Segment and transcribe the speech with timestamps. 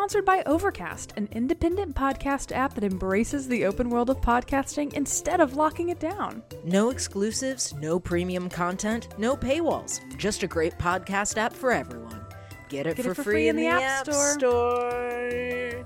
[0.00, 5.40] sponsored by Overcast, an independent podcast app that embraces the open world of podcasting instead
[5.40, 6.42] of locking it down.
[6.64, 10.00] No exclusives, no premium content, no paywalls.
[10.16, 12.24] Just a great podcast app for everyone.
[12.70, 15.84] Get it, Get for, free in the, App Store.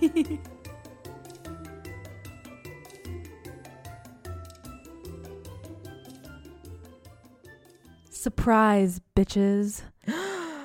[8.10, 9.82] Surprise, bitches.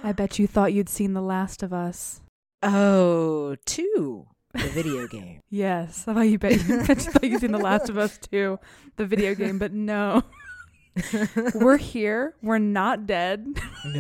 [0.03, 2.21] I bet you thought you'd seen The Last of Us.
[2.61, 4.27] Oh, two.
[4.53, 5.41] The video game.
[5.49, 8.59] Yes, I thought you bet you, thought you'd seen The Last of Us too,
[8.97, 10.23] the video game, but no.
[11.55, 12.35] we're here.
[12.41, 13.47] We're not dead.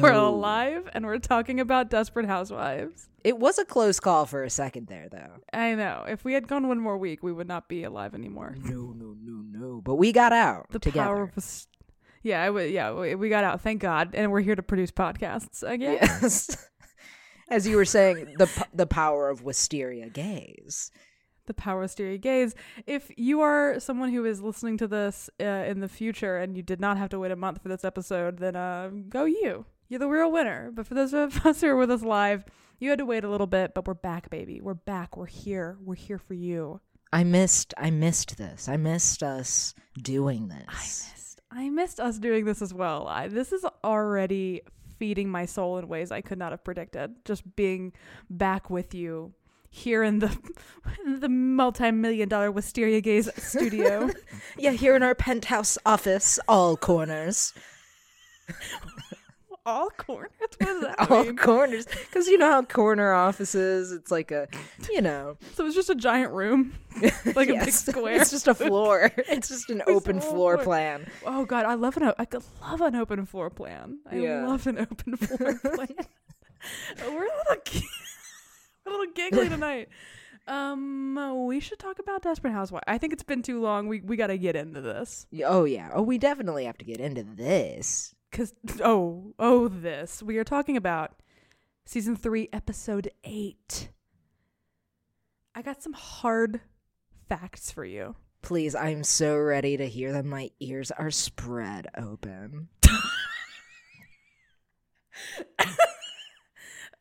[0.01, 3.07] We're alive, and we're talking about Desperate Housewives.
[3.23, 5.37] It was a close call for a second there, though.
[5.53, 6.05] I know.
[6.07, 8.55] If we had gone one more week, we would not be alive anymore.
[8.63, 9.81] No, no, no, no.
[9.81, 11.05] But we got out The together.
[11.05, 11.67] power of us.
[12.23, 12.71] Yeah, I would.
[12.71, 13.61] Yeah, we, we got out.
[13.61, 15.99] Thank God, and we're here to produce podcasts again.
[16.01, 16.67] Yes.
[17.49, 20.91] As you were saying, the the power of wisteria gaze.
[21.47, 22.53] the power of stereo gaze.
[22.85, 26.61] If you are someone who is listening to this uh, in the future and you
[26.61, 29.65] did not have to wait a month for this episode, then uh, go you.
[29.87, 30.69] You're the real winner.
[30.71, 32.45] But for those of us who are with us live,
[32.77, 34.61] you had to wait a little bit, but we're back, baby.
[34.61, 35.17] We're back.
[35.17, 35.77] We're here.
[35.83, 36.81] We're here for you.
[37.11, 38.69] I missed I missed this.
[38.69, 40.65] I missed us doing this.
[40.67, 41.41] I missed.
[41.51, 43.07] I missed us doing this as well.
[43.07, 44.61] I, this is already
[44.99, 47.15] feeding my soul in ways I could not have predicted.
[47.25, 47.93] Just being
[48.29, 49.33] back with you
[49.69, 50.37] here in the
[51.19, 54.09] the multi-million dollar Wisteria Gaze studio.
[54.57, 57.53] Yeah, here in our penthouse office, all corners.
[59.69, 60.31] all corners.
[60.39, 61.37] What that all mean?
[61.37, 61.85] corners.
[61.85, 64.47] Because you know how corner offices, it's like a,
[64.89, 66.73] you know, So it's just a giant room,
[67.35, 68.19] like a big square.
[68.21, 69.11] It's just a floor.
[69.17, 70.63] It's just an open floor floor.
[70.63, 71.07] plan.
[71.25, 73.99] oh god, I love an o- I could love an open floor plan.
[74.09, 74.45] I Yeah.
[74.47, 75.87] love an open floor plan.
[77.07, 77.81] We're a little,
[78.85, 79.89] we're a little giggly tonight.
[80.47, 82.83] Um, we should talk about Desperate Housewives.
[82.87, 83.87] I think it's been too long.
[83.87, 85.91] We we got to get into this Oh yeah.
[85.93, 88.15] Oh, we definitely have to get into this.
[88.29, 88.53] Because
[88.83, 91.21] oh oh this we are talking about
[91.85, 93.89] season three episode eight.
[95.55, 96.61] I got some hard
[97.27, 98.15] facts for you.
[98.41, 100.29] Please, I'm so ready to hear them.
[100.29, 102.69] My ears are spread open.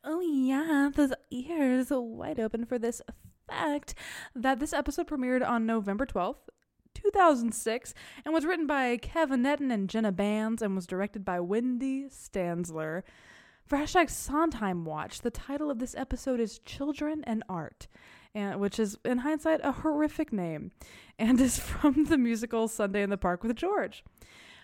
[0.03, 3.01] Oh yeah, those ears are wide open for this
[3.47, 3.95] fact
[4.33, 6.47] that this episode premiered on November 12th,
[6.95, 7.93] 2006,
[8.25, 13.03] and was written by Kevin Etten and Jenna Bans and was directed by Wendey Stanzler.
[13.65, 17.87] For hashtag Sondheim Watch, the title of this episode is Children and Art,
[18.33, 20.71] and which is in hindsight a horrific name,
[21.19, 24.03] and is from the musical Sunday in the Park with George.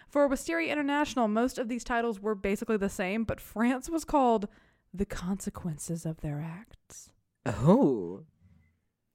[0.10, 4.48] For Wisteria International, most of these titles were basically the same, but France was called
[4.94, 7.10] The Consequences of Their Acts,
[7.46, 8.24] Oh.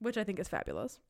[0.01, 1.01] which I think is fabulous.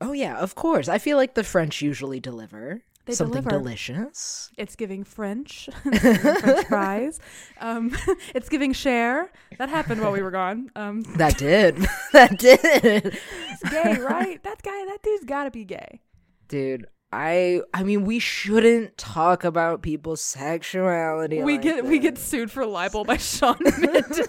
[0.00, 0.88] Oh yeah, of course.
[0.88, 3.50] I feel like the French usually deliver They something deliver.
[3.62, 4.50] delicious.
[4.56, 7.20] It's giving French, French fries.
[7.60, 7.96] Um,
[8.34, 9.30] it's giving share.
[9.58, 10.70] That happened while we were gone.
[10.76, 11.76] Um, That did.
[12.12, 12.60] that did.
[12.62, 14.42] it's gay, right?
[14.42, 16.00] That guy, that dude's got to be gay.
[16.48, 21.42] Dude, I I mean we shouldn't talk about people's sexuality.
[21.42, 24.20] we like get we get sued for libel by Shawn Mendes,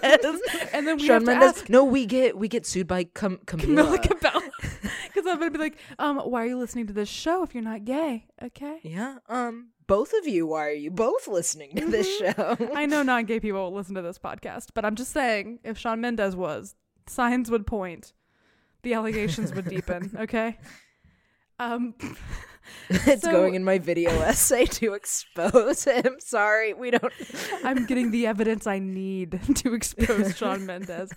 [0.72, 3.38] and then we Shawn have to ask No, we get we get sued by Cam-
[3.46, 3.60] Camila.
[3.60, 4.40] Camilla Cabello
[5.06, 7.64] because I'm gonna be like, um, why are you listening to this show if you're
[7.64, 8.26] not gay?
[8.42, 8.78] Okay.
[8.82, 9.18] Yeah.
[9.28, 9.68] Um.
[9.86, 10.46] Both of you.
[10.46, 12.32] Why are you both listening to this show?
[12.32, 12.72] Mm-hmm.
[12.76, 16.00] I know non-gay people will listen to this podcast, but I'm just saying, if Shawn
[16.00, 16.76] Mendes was,
[17.08, 18.12] signs would point,
[18.82, 20.16] the allegations would deepen.
[20.20, 20.58] Okay.
[21.58, 21.94] Um,
[23.06, 26.16] it's So- going in my video essay to expose him.
[26.18, 27.12] Sorry, we don't.
[27.64, 31.12] I'm getting the evidence I need to expose Shawn Mendes.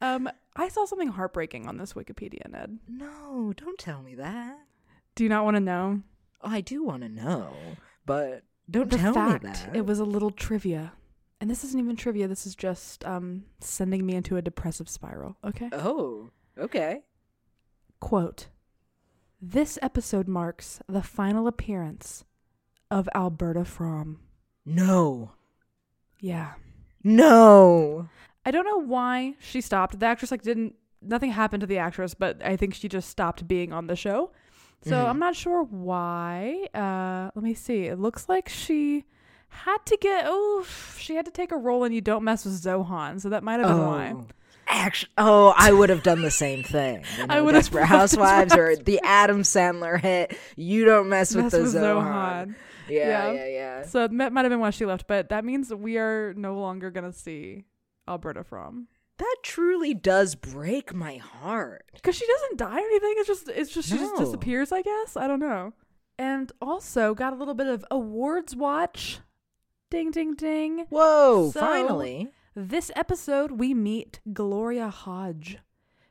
[0.00, 2.78] Um, I saw something heartbreaking on this Wikipedia, Ned.
[2.88, 4.58] No, don't tell me that.
[5.14, 6.02] Do you not want to know
[6.42, 7.54] Oh, I do want to know,
[8.04, 9.44] but don't the tell fact?
[9.44, 9.70] me that.
[9.76, 10.92] It was a little trivia,
[11.40, 12.28] and this isn't even trivia.
[12.28, 15.36] This is just um sending me into a depressive spiral.
[15.44, 15.70] Okay.
[15.72, 17.00] Oh, okay.
[18.00, 18.48] Quote
[19.46, 22.24] This episode marks the final appearance
[22.90, 24.20] of Alberta Fromm.
[24.64, 25.32] No.
[26.18, 26.54] Yeah.
[27.02, 28.08] No.
[28.46, 30.00] I don't know why she stopped.
[30.00, 33.46] The actress like didn't nothing happened to the actress, but I think she just stopped
[33.46, 34.30] being on the show.
[34.82, 35.08] So Mhm.
[35.10, 36.66] I'm not sure why.
[36.72, 37.84] Uh let me see.
[37.84, 39.04] It looks like she
[39.48, 40.64] had to get oh
[40.98, 43.60] she had to take a role in You Don't Mess with Zohan, so that might
[43.60, 44.14] have been why.
[44.66, 47.04] Actually, oh, I would have done the same thing.
[47.18, 50.36] You I would have Desperate Housewives or the Adam Sandler hit.
[50.56, 52.04] You don't mess, Mess with the with Zohan.
[52.04, 52.54] Zohan.
[52.88, 53.32] Yeah, Yeah.
[53.32, 53.82] yeah, yeah.
[53.86, 56.90] So that might have been why she left, but that means we are no longer
[56.90, 57.64] gonna see
[58.08, 58.88] Alberta Fromm.
[59.18, 61.84] that truly does break my heart.
[61.94, 63.14] Because she doesn't die or anything.
[63.18, 65.16] It's just it's just she just disappears, I guess.
[65.16, 65.72] I don't know.
[66.18, 69.18] And also got a little bit of awards watch.
[69.90, 70.86] Ding ding ding.
[70.90, 72.30] Whoa, So- finally.
[72.54, 75.58] This episode we meet Gloria Hodge,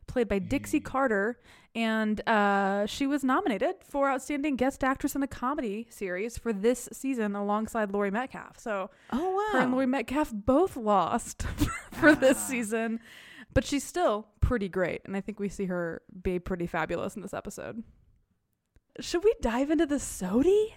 [0.08, 0.84] played by Dixie Hmm.
[0.86, 1.40] Carter,
[1.76, 6.90] and uh, she was nominated for Outstanding Guest Actress in a Comedy Series for this
[6.92, 8.60] season alongside Laurie Metcalf.
[8.60, 9.78] So Oh her and wow.
[9.78, 11.44] Laurie Metcalf both lost
[11.94, 12.48] for this Ah.
[12.48, 13.00] season,
[13.54, 17.22] but she's still pretty great, and I think we see her be pretty fabulous in
[17.22, 17.84] this episode.
[19.00, 20.74] Should we dive into the Sodi?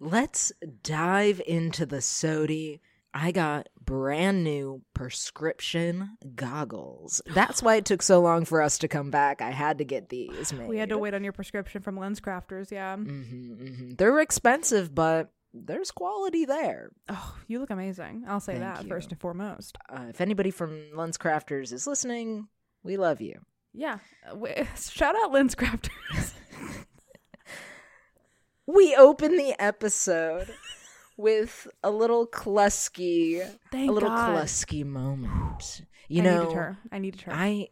[0.00, 0.50] Let's
[0.82, 2.80] dive into the sodi.
[3.12, 7.20] I got brand new prescription goggles.
[7.34, 9.42] That's why it took so long for us to come back.
[9.42, 10.68] I had to get these made.
[10.68, 12.70] We had to wait on your prescription from LensCrafters.
[12.70, 12.96] Yeah.
[12.96, 16.90] hmm hmm They're expensive, but there's quality there.
[17.08, 18.24] Oh, you look amazing.
[18.28, 18.88] I'll say Thank that you.
[18.88, 19.76] first and foremost.
[19.88, 22.46] Uh, if anybody from LensCrafters is listening,
[22.84, 23.40] we love you.
[23.74, 23.98] Yeah.
[24.30, 26.32] Uh, Shout out LensCrafters.
[28.66, 30.54] We open the episode
[31.20, 34.36] with a little Klusky, Thank a little God.
[34.36, 35.82] Klusky moment.
[36.08, 36.78] You I know, needed her.
[36.90, 37.32] I needed her.
[37.32, 37.68] I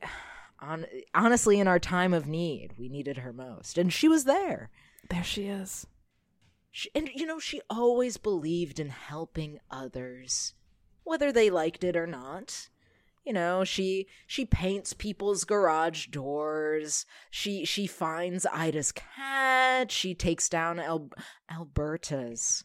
[0.60, 4.70] on honestly in our time of need, we needed her most, and she was there.
[5.10, 5.86] there she is.
[6.70, 10.54] She, and you know, she always believed in helping others,
[11.04, 12.68] whether they liked it or not.
[13.24, 17.04] You know, she she paints people's garage doors.
[17.30, 19.90] She she finds Ida's cat.
[19.90, 21.10] She takes down Al-
[21.50, 22.64] Alberta's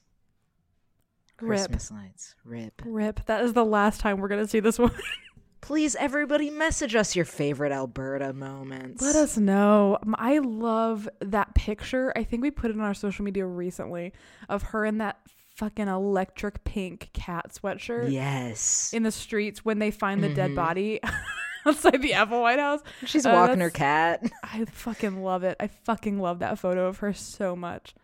[1.44, 1.60] Rip.
[1.60, 2.36] Christmas lights.
[2.46, 2.82] Rip.
[2.86, 3.26] Rip.
[3.26, 4.92] That is the last time we're gonna see this one.
[5.62, 9.02] Please, everybody, message us your favorite Alberta moments.
[9.02, 9.98] Let us know.
[10.06, 12.12] Um, I love that picture.
[12.18, 14.12] I think we put it on our social media recently
[14.50, 15.20] of her in that
[15.56, 18.92] fucking electric pink cat sweatshirt Yes.
[18.94, 20.56] in the streets when they find the dead Mhm.
[20.56, 21.00] body
[21.66, 22.82] outside the Applewhite House.
[23.06, 24.22] She's Uh, walking her cat.
[24.44, 25.56] I fucking love it.
[25.62, 27.96] I fucking love that photo of her so much.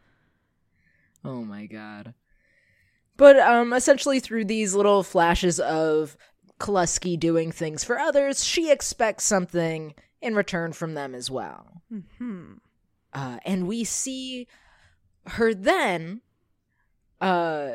[1.26, 2.14] Oh my god.
[3.20, 6.18] But um essentially through these little flashes of
[6.58, 11.84] Klusky doing things for others, she expects something in return from them as well.
[12.18, 12.54] Hmm.
[13.14, 14.48] Uh and we see
[15.28, 16.22] her then
[17.20, 17.72] uh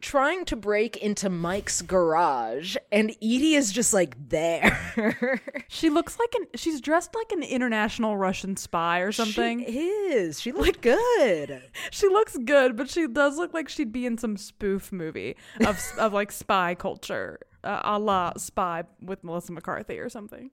[0.00, 5.40] trying to break into Mike's garage and Edie is just like there.
[5.72, 9.64] She looks like an she's dressed like an international Russian spy or something.
[9.64, 10.40] She is.
[10.40, 11.62] She looked good.
[11.90, 15.80] She looks good, but she does look like she'd be in some spoof movie of
[15.96, 20.50] of like spy culture, uh, a la Spy with Melissa McCarthy or something.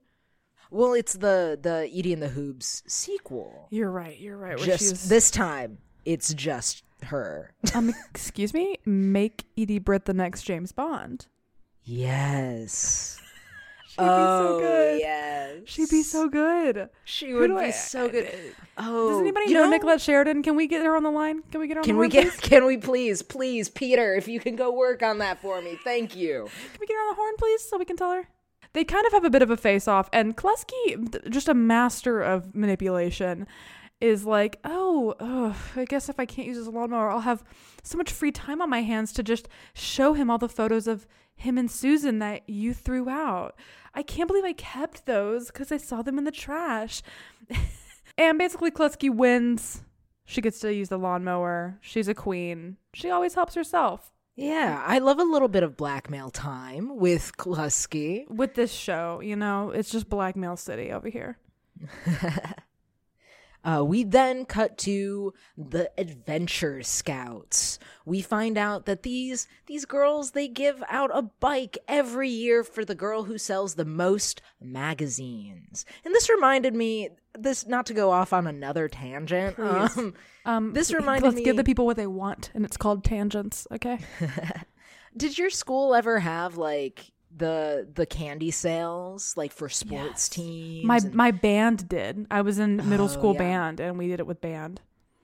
[0.70, 3.66] well, it's the the Edie and the Hoobs sequel.
[3.70, 4.18] You're right.
[4.18, 4.56] You're right.
[4.58, 10.72] Just this time it's just her um, excuse me, make Edie Britt the next James
[10.72, 11.26] Bond.
[11.84, 13.18] yes
[13.88, 15.00] She'd be so good.
[15.00, 16.88] yes She'd be so good.
[17.04, 18.30] she would be I- so good
[18.76, 20.42] oh Does anybody you know, Nicolette Sheridan?
[20.42, 21.42] Can we get her on the line?
[21.50, 22.10] Can we get her on the line?
[22.10, 22.30] can we line?
[22.30, 22.40] get please?
[22.50, 26.14] can we please please peter if you can go work on that for me thank
[26.14, 28.28] you Can we get her on the horn, please, so we can tell her?
[28.74, 32.20] They kind of have a bit of a face off, and Klesky, just a master
[32.20, 33.46] of manipulation,
[34.00, 37.42] is like, oh, ugh, I guess if I can't use this lawnmower, I'll have
[37.82, 41.06] so much free time on my hands to just show him all the photos of
[41.34, 43.56] him and Susan that you threw out.
[43.94, 47.02] I can't believe I kept those because I saw them in the trash.
[48.18, 49.82] and basically, Klesky wins.
[50.24, 51.78] She gets to use the lawnmower.
[51.80, 52.76] She's a queen.
[52.94, 54.12] She always helps herself.
[54.36, 58.28] yeah i love a little bit of blackmail time with Klusky.
[58.28, 61.38] with this show, you know, it's just blackmail city over here.
[63.68, 67.78] Uh, we then cut to the adventure scouts.
[68.06, 72.82] We find out that these these girls they give out a bike every year for
[72.84, 75.84] the girl who sells the most magazines.
[76.04, 79.58] And this reminded me this not to go off on another tangent.
[79.58, 80.14] Um,
[80.46, 81.34] Um, This reminded me.
[81.34, 83.66] let's give the people what they want, and it's called tangents.
[83.70, 83.98] Okay.
[85.16, 90.28] did your school ever have like the the candy sales like for sports Yes.
[90.28, 90.84] teams?
[90.84, 92.26] My and- my band did.
[92.30, 93.38] I was in middle Oh, school yeah.
[93.38, 94.80] band, and we did it with band.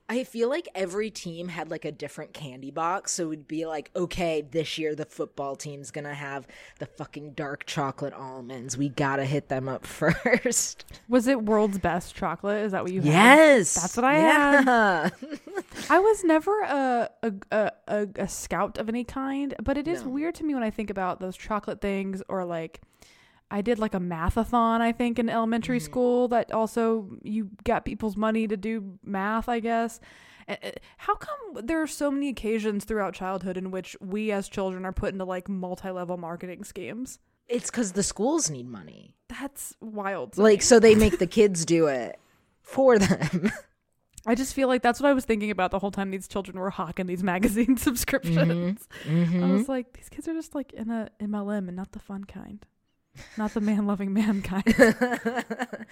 [0.07, 3.11] I feel like every team had like a different candy box.
[3.13, 6.45] So it would be like, okay, this year the football team's gonna have
[6.77, 8.77] the fucking dark chocolate almonds.
[8.77, 10.85] We gotta hit them up first.
[11.09, 12.63] Was it world's best chocolate?
[12.65, 13.07] Is that what you had?
[13.11, 13.73] yes.
[13.73, 14.63] That's what I had.
[14.65, 15.13] had.
[15.89, 20.03] I was never a a, a a a scout of any kind, but it is
[20.03, 20.09] No.
[20.09, 22.79] weird to me when I think about those chocolate things or like
[23.57, 25.85] I did like a mathathon, I think, in elementary Mm-hmm.
[25.91, 29.99] school that also you got people's money to do math, I guess.
[30.97, 34.91] How come there are so many occasions throughout childhood in which we as children are
[34.91, 37.19] put into like multi level marketing schemes?
[37.47, 39.15] It's because the schools need money.
[39.29, 40.37] That's wild.
[40.37, 40.63] Like, me.
[40.63, 42.19] so they make the kids do it
[42.61, 43.51] for them.
[44.27, 46.57] I just feel like that's what I was thinking about the whole time these children
[46.59, 48.87] were hawking these magazine subscriptions.
[49.05, 49.51] I Mhm.
[49.57, 52.65] was like, these kids are just like in a MLM and not the fun kind,
[53.37, 54.63] not the man loving man kind.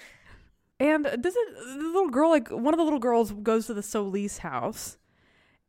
[0.80, 3.84] And does it the little girl, like one of the little girls goes to the
[3.84, 4.98] Solis house,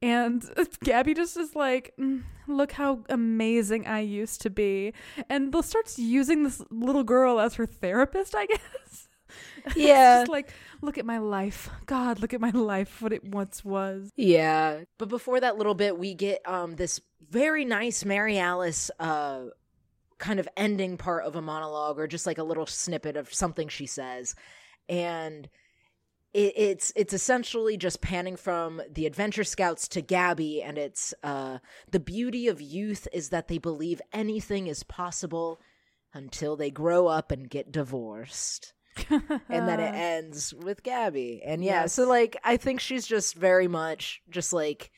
[0.03, 0.43] and
[0.83, 4.93] Gabby just is like, "Mm, "Look how amazing I used to be,"
[5.29, 9.09] and starts using this little girl as her therapist, I guess.
[9.77, 10.21] Yeah.
[10.21, 14.11] just like, look at my life, God, look at my life, what it once was.
[14.17, 14.81] Yeah.
[14.99, 19.45] But before that little bit, we get um this very nice Mary Alice uh
[20.25, 23.69] kind of ending part of a monologue or just like a little snippet of something
[23.69, 24.35] she says.
[24.89, 25.51] And
[26.33, 31.59] it, it's it's essentially just panning from the adventure scouts to Gabby and it's uh
[31.91, 35.61] the beauty of youth is that they believe anything is possible
[36.15, 38.73] until they grow up and get divorced
[39.11, 41.43] and then it ends with Gabby.
[41.45, 44.91] And yeah, so like I think she's just very much just like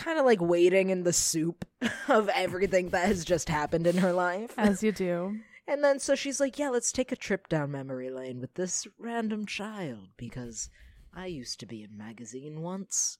[0.00, 1.64] kind of like waiting in the soup
[2.08, 4.52] of everything that has just happened in her life.
[4.58, 5.36] as you do.
[5.68, 8.86] And then so she's like, "Yeah, let's take a trip down memory lane with this
[8.98, 10.68] random child because
[11.14, 13.18] I used to be in magazine once."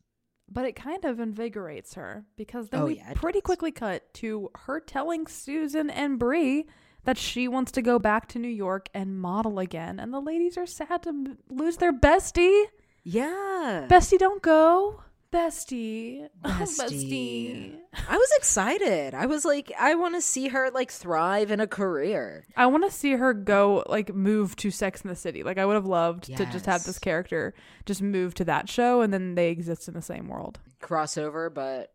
[0.53, 3.45] But it kind of invigorates her because then Oh, we yeah, pretty does.
[3.45, 6.67] quickly cut to her telling Susan and Bree
[7.05, 10.01] that she wants to go back to New York and model again.
[10.01, 12.65] And the ladies are sad to lose their bestie.
[13.05, 13.87] Yeah.
[13.89, 15.03] Bestie, don't go.
[15.33, 16.29] Bestie.
[16.45, 16.79] Oh, Bestie.
[16.81, 17.77] bestie.
[18.09, 19.15] I was excited.
[19.15, 22.47] I was like, I want to see her like thrive in a career.
[22.57, 25.43] I want to see her go, like, move to Sex in the City.
[25.43, 27.55] Like, I would have loved to just have this character
[27.87, 30.59] just move to that show and then they exist in the same world.
[30.83, 31.93] Crossover, but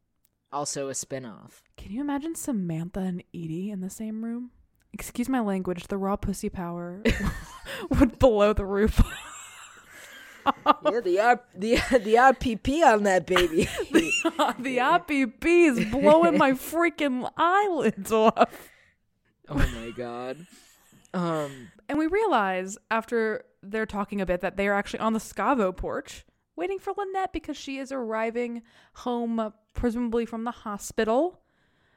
[0.52, 1.64] also a spin-off.
[1.78, 4.52] Can you imagine Samantha and Edie in the same room?
[4.94, 7.04] Excuse my language, the raw pussy power
[8.00, 9.02] would blow the roof.
[10.46, 13.64] Yeah, the R- the the RPP on that baby.
[13.92, 18.70] the RPP is blowing my freaking eyelids off.
[19.50, 20.46] oh my god.
[21.14, 21.70] Um.
[21.88, 25.76] And we realize after they're talking a bit that they are actually on the Scavo
[25.76, 26.26] porch
[26.56, 28.62] waiting for Lynette because she is arriving
[28.94, 31.42] home, presumably from the hospital.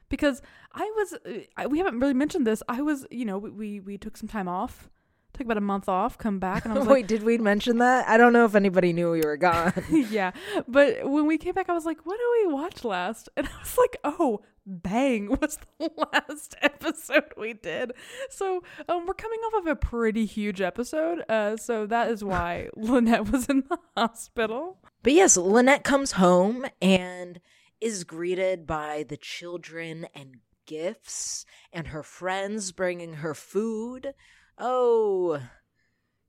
[0.08, 0.40] Because
[0.72, 1.14] I was,
[1.56, 2.62] I, we haven't really mentioned this.
[2.68, 4.88] I was, you know, we, we took some time off,
[5.32, 7.78] took about a month off, come back, and I was like, Wait, did we mention
[7.78, 8.08] that?
[8.08, 9.72] I don't know if anybody knew we were gone.
[9.90, 10.32] yeah.
[10.66, 13.28] But when we came back, I was like, what did we watch last?
[13.36, 17.92] And I was like, oh, Bang was the last episode we did.
[18.30, 21.24] So um, we're coming off of a pretty huge episode.
[21.28, 24.78] Uh, so that is why Lynette was in the hospital.
[25.02, 27.40] But yes, Lynette comes home and
[27.80, 34.12] is greeted by the children and gifts and her friends bringing her food.
[34.58, 35.40] Oh,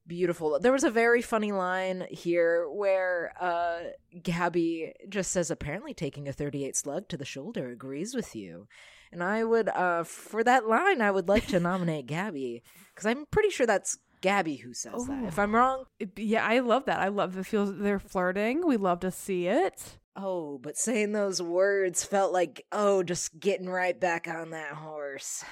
[0.07, 0.59] beautiful.
[0.59, 3.79] There was a very funny line here where uh
[4.21, 8.67] Gabby just says apparently taking a 38 slug to the shoulder agrees with you.
[9.11, 12.63] And I would uh for that line I would like to nominate Gabby
[12.95, 15.23] cuz I'm pretty sure that's Gabby who says that.
[15.25, 16.99] If I'm wrong, It- yeah, I love that.
[16.99, 18.65] I love it feels they're flirting.
[18.67, 19.97] We love to see it.
[20.15, 25.45] Oh, but saying those words felt like, oh, just getting right back on that horse.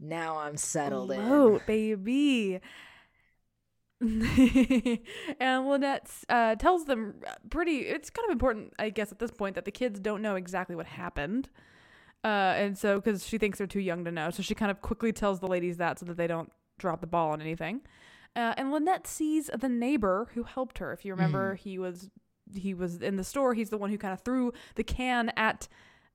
[0.00, 2.60] Now I'm settled Float, baby.
[4.00, 7.14] and Lynette uh, tells them
[7.50, 7.78] pretty.
[7.78, 10.76] It's kind of important, I guess, at this point that the kids don't know exactly
[10.76, 11.48] what happened,
[12.22, 14.80] uh, and so because she thinks they're too young to know, so she kind of
[14.82, 17.80] quickly tells the ladies that so that they don't drop the ball on anything.
[18.36, 20.92] Uh, and Lynette sees the neighbor who helped her.
[20.92, 22.08] If you remember, he was
[22.54, 23.54] he was in the store.
[23.54, 25.66] He's the one who kind of threw the can at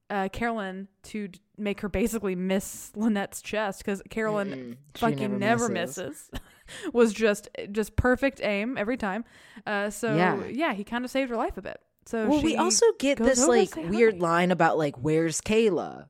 [0.09, 4.77] uh, Carolyn to d- make her basically miss Lynette's chest because Carolyn Mm-mm.
[4.99, 6.29] Fucking never, misses.
[6.93, 9.25] was just just perfect aim every time.
[9.65, 10.73] Uh, so yeah, Yeah.
[10.73, 11.79] he kind of saved her life a bit.
[12.05, 14.19] So Well, we also get this like weird hi.
[14.19, 16.07] line about like where's Kayla,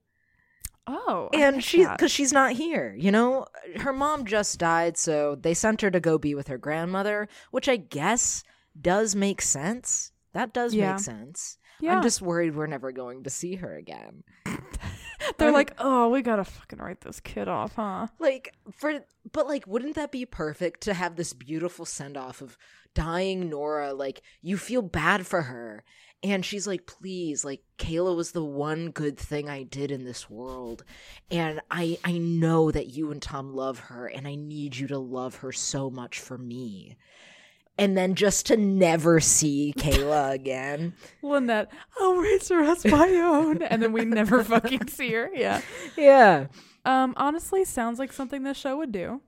[0.87, 2.95] oh, and she because she's not here.
[2.97, 3.45] You know,
[3.77, 7.69] her mom just died, so they sent her to go be with her grandmother, which
[7.69, 8.43] I guess
[8.79, 10.11] does make sense.
[10.33, 10.93] That does Yeah.
[10.93, 11.57] make sense.
[11.83, 14.23] Yeah, I'm just worried we're never going to see her again.
[15.37, 18.07] they're like, oh, we gotta fucking write this kid off, huh?
[18.19, 22.57] like for but like wouldn't that be perfect to have this beautiful send off of
[22.93, 25.83] dying Nora like you feel bad for her
[26.21, 30.29] and she's like please like Kayla was the one good thing I did in this
[30.29, 30.83] world
[31.31, 34.99] and I I know that you and Tom love her and I need you to
[34.99, 36.97] love her so much for me
[37.77, 40.93] and then just to never see Kayla again.
[41.21, 45.29] Lynette, I'll raise her as my own, and then we never fucking see her.
[45.33, 45.61] Yeah.
[45.97, 46.47] Yeah.
[46.85, 47.13] Um.
[47.17, 49.21] Honestly, sounds like something this show would do.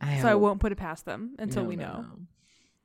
[0.00, 2.04] I So I won't put it past them until No, we know.
[2.08, 2.18] no.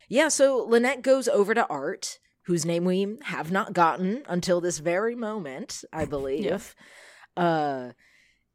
[0.09, 4.77] Yeah, so Lynette goes over to Art, whose name we have not gotten until this
[4.77, 6.75] very moment, I believe.
[7.35, 7.91] Uh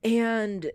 [0.04, 0.71] and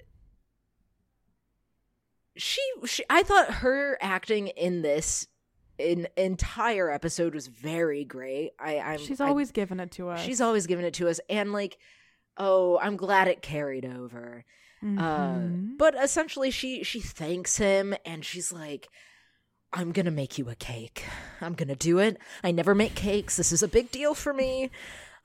[2.36, 5.28] she, she I thought her acting in this
[5.78, 8.52] in entire episode was very great.
[8.60, 10.22] I I'm She's I- always giving it to us.
[10.22, 11.78] she's always giving it to us and like
[12.40, 14.46] oh, I'm glad it carried over.
[14.84, 15.00] Mhm.
[15.02, 18.90] Uh, but essentially, she she thanks him, and she's like,
[19.74, 21.04] "I'm gonna make you a cake.
[21.42, 22.18] I'm gonna do it.
[22.44, 23.38] I never make cakes.
[23.38, 24.70] This is a big deal for me.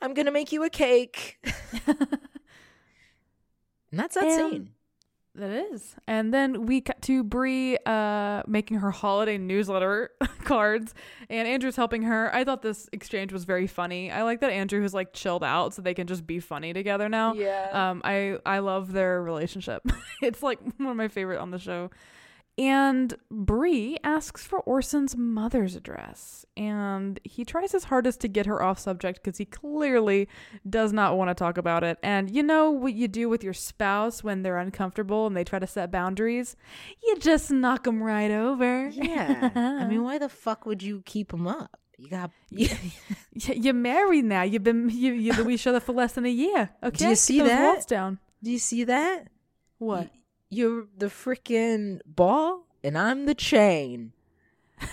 [0.00, 1.36] I'm gonna make you a cake."
[1.86, 2.08] and
[3.92, 4.70] that's that And- scene.
[5.34, 5.96] That is.
[6.06, 10.10] And then we cut to Bree uh, making her holiday newsletter
[10.44, 10.92] cards,
[11.30, 12.34] and Andrew's helping her.
[12.34, 14.10] I thought this exchange was very funny.
[14.10, 17.08] I like that Andrew has like chilled out so they can just be funny together
[17.08, 17.32] now.
[17.32, 17.68] Yeah.
[17.72, 19.82] Um, I I love their relationship.
[20.22, 21.90] it's like one of my favorite on the show.
[22.58, 28.62] And Bree asks for Orson's mother's address, and he tries his hardest to get her
[28.62, 30.28] off subject because he clearly
[30.68, 31.98] does not want to talk about it.
[32.02, 35.58] And you know what you do with your spouse when they're uncomfortable and they try
[35.60, 36.54] to set boundaries?
[37.02, 38.88] You just knock them right over.
[38.90, 39.50] yeah.
[39.54, 41.78] I mean, why the fuck would you keep them up?
[41.96, 42.32] You got.
[42.50, 42.68] you,
[43.32, 44.42] you're married now.
[44.42, 46.68] You've been you you with each other for less than a year.
[46.82, 47.62] Okay, do you see Keep those that?
[47.62, 48.18] walls down.
[48.42, 49.28] do you see that?
[49.78, 50.10] What?
[50.54, 54.12] You're the freaking ball, and I'm the chain.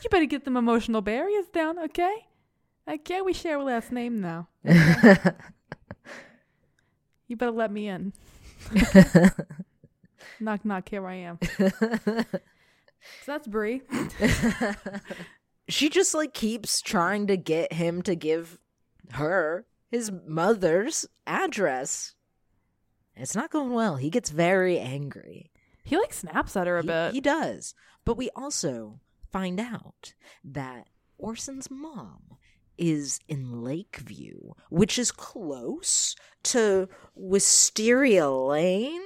[0.00, 2.28] You better get them emotional barriers down, okay?
[2.88, 4.48] Okay, we share a last name now.
[7.26, 8.14] You better let me in.
[10.40, 11.38] knock knock, here I am.
[11.42, 12.24] so
[13.26, 13.82] that's Bree.
[15.68, 18.58] she just like keeps trying to get him to give
[19.12, 22.14] her his mother's address.
[23.18, 23.96] It's not going well.
[23.96, 25.50] He gets very angry.
[25.84, 27.12] He like snaps at her a He, bit.
[27.14, 27.74] he does.
[28.04, 29.00] But we also
[29.32, 32.36] find out that Orson's mom
[32.76, 39.02] is in Lakeview, which is close to Wisteria Lane.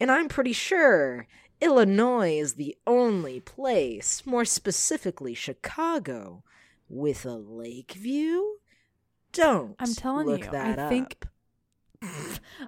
[0.00, 1.26] And I'm pretty sure
[1.60, 6.42] Illinois is the only place, more specifically Chicago,
[6.88, 8.42] with a Lakeview.
[9.32, 9.74] Don't.
[9.78, 11.28] I'm telling look you, that I think up.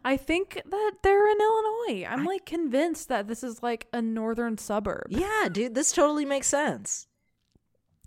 [0.04, 2.06] I think that they're in Illinois.
[2.08, 5.06] I'm I- like convinced that this is like a northern suburb.
[5.10, 7.06] Yeah, dude, this totally makes sense.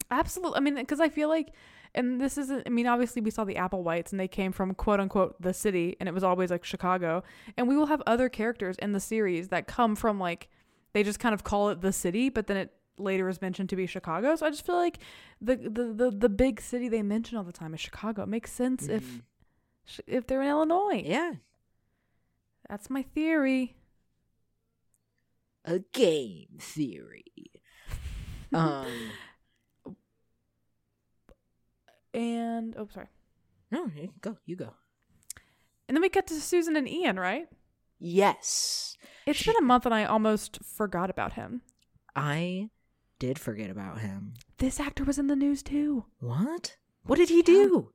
[0.10, 0.58] Absolutely.
[0.58, 1.54] I mean, because I feel like,
[1.96, 5.00] and this isn't, I mean, obviously we saw the Applewhites and they came from quote
[5.00, 7.24] unquote the city and it was always like Chicago.
[7.58, 10.50] And we will have other characters in the series that come from like,
[10.94, 13.76] they just kind of call it the city, but then it later is mentioned to
[13.76, 14.36] be Chicago.
[14.36, 15.00] So I just feel like
[15.40, 18.24] the, the, the, the big city they mention all the time is Chicago.
[18.24, 19.22] It makes sense if, Mhm.
[20.08, 21.04] If they're in Illinois.
[21.06, 21.34] Yeah.
[22.70, 23.76] That's my theory.
[25.66, 27.26] a game theory.
[28.54, 28.86] Um,
[32.14, 33.08] And, oh, sorry.
[33.72, 34.74] no, you go, you go.
[35.88, 37.48] And then we get to Susan and Ian, right?
[38.00, 41.62] Yes, It's She- been a month and I almost forgot about him.
[42.16, 42.70] I
[43.20, 44.34] did forget about him.
[44.58, 46.06] This actor was in the news too.
[46.20, 46.76] What?
[47.04, 47.94] What did he do?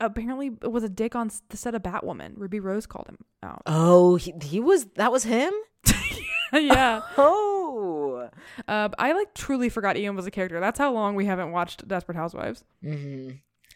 [0.00, 2.32] Apparently, it was a dick on the set of Batwoman.
[2.36, 3.62] Ruby Rose called him out.
[3.66, 4.86] Oh, he, he was.
[4.96, 5.52] That was him.
[6.52, 7.02] yeah.
[7.16, 8.28] Oh.
[8.66, 10.58] Uh, I like truly forgot Ian was a character.
[10.60, 12.64] That's how long we haven't watched Desperate Housewives.
[12.82, 13.30] hmm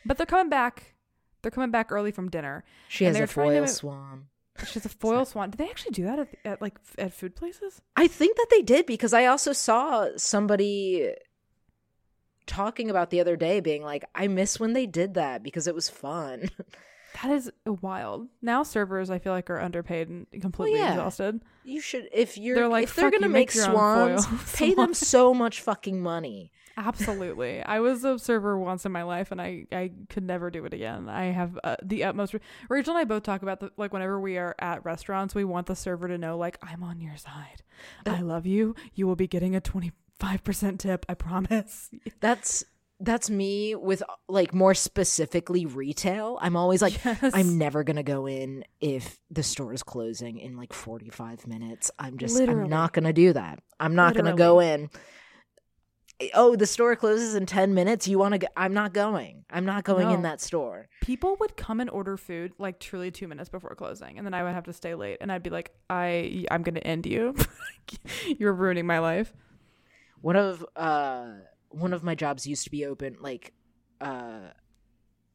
[0.04, 0.94] But they're coming back.
[1.42, 2.64] They're coming back early from dinner.
[2.88, 4.26] She And has a they're to- foil swan.
[4.66, 5.50] She's a foil swan.
[5.50, 7.80] Did they actually do that at, at like at food places?
[7.96, 11.12] I think that they did because I also saw somebody
[12.46, 15.74] talking about the other day being like, I miss when they did that because it
[15.74, 16.50] was fun.
[17.22, 18.28] That is wild.
[18.40, 20.92] Now servers, I feel like, are underpaid and completely yeah.
[20.92, 21.40] exhausted.
[21.64, 25.34] You should if you're They're like, if they're gonna make, make swans, pay them so
[25.34, 26.52] much fucking money.
[26.76, 27.62] Absolutely.
[27.62, 30.72] I was a server once in my life and I, I could never do it
[30.72, 31.08] again.
[31.08, 32.34] I have uh, the utmost.
[32.70, 35.66] Rachel and I both talk about the, like whenever we are at restaurants, we want
[35.66, 37.62] the server to know, like, I'm on your side.
[38.06, 38.74] I love you.
[38.94, 39.60] You will be getting a
[40.22, 41.06] 25% tip.
[41.08, 41.90] I promise.
[42.20, 42.64] That's
[43.04, 46.38] that's me with like more specifically retail.
[46.40, 47.32] I'm always like Yes.
[47.34, 51.90] I'm never going to go in if the store is closing in like 45 minutes.
[51.98, 52.62] I'm just Literally.
[52.62, 53.58] I'm not going to do that.
[53.80, 54.88] I'm not going to go in.
[56.20, 58.06] Eh, oh, the store closes in 10 minutes.
[58.06, 59.46] You want to go I'm not going.
[59.50, 60.88] I'm not going in that store.
[61.00, 64.16] People would come and order food like truly two minutes before closing.
[64.16, 65.18] And then I would have to stay late.
[65.20, 67.34] And I'd be like, I, I'm going to end you.
[68.38, 69.34] You're ruining my life.
[70.22, 71.26] One of uh
[71.68, 73.52] one of my jobs used to be open like
[74.00, 74.48] uh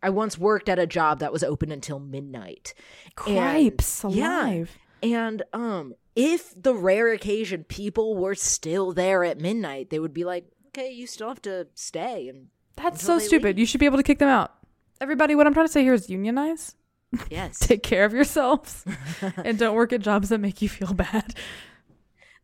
[0.02, 2.74] I once worked at a job that was open until midnight.
[3.16, 4.46] Cripes yeah.
[4.48, 4.78] alive.
[5.04, 10.24] And um if the rare occasion people were still there at midnight, they would be
[10.24, 13.50] like, "Okay, you still have to stay." And That's so stupid.
[13.50, 13.60] leave.
[13.60, 14.54] You should be able to kick them out.
[15.00, 16.76] Everybody, what I'm trying to say here is unionize.
[17.30, 18.84] yes, Take care of yourselves
[19.44, 21.36] and don't work at jobs that make you feel bad.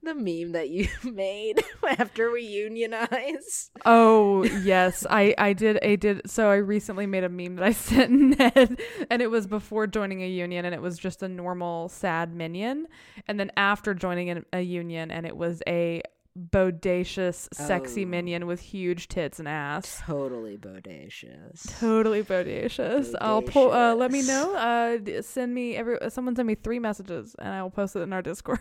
[0.04, 3.72] The meme that you made after we unionize.
[3.86, 6.30] Oh yes, I I did I did.
[6.30, 10.22] So I recently made a meme that I sent Ned, and it was before joining
[10.24, 12.88] a union, and it was just a normal sad minion,
[13.28, 16.02] and then after joining an, a union, and it was a
[16.38, 18.08] bodacious, sexy Oh.
[18.08, 20.02] minion with huge tits and ass.
[20.06, 21.80] Totally bodacious.
[21.80, 23.14] Totally bodacious.
[23.22, 23.72] I'll pull.
[23.72, 24.56] Uh, let me know.
[24.56, 25.98] Uh, send me every.
[26.10, 28.60] Someone send me three messages, and I will post it in our Discord.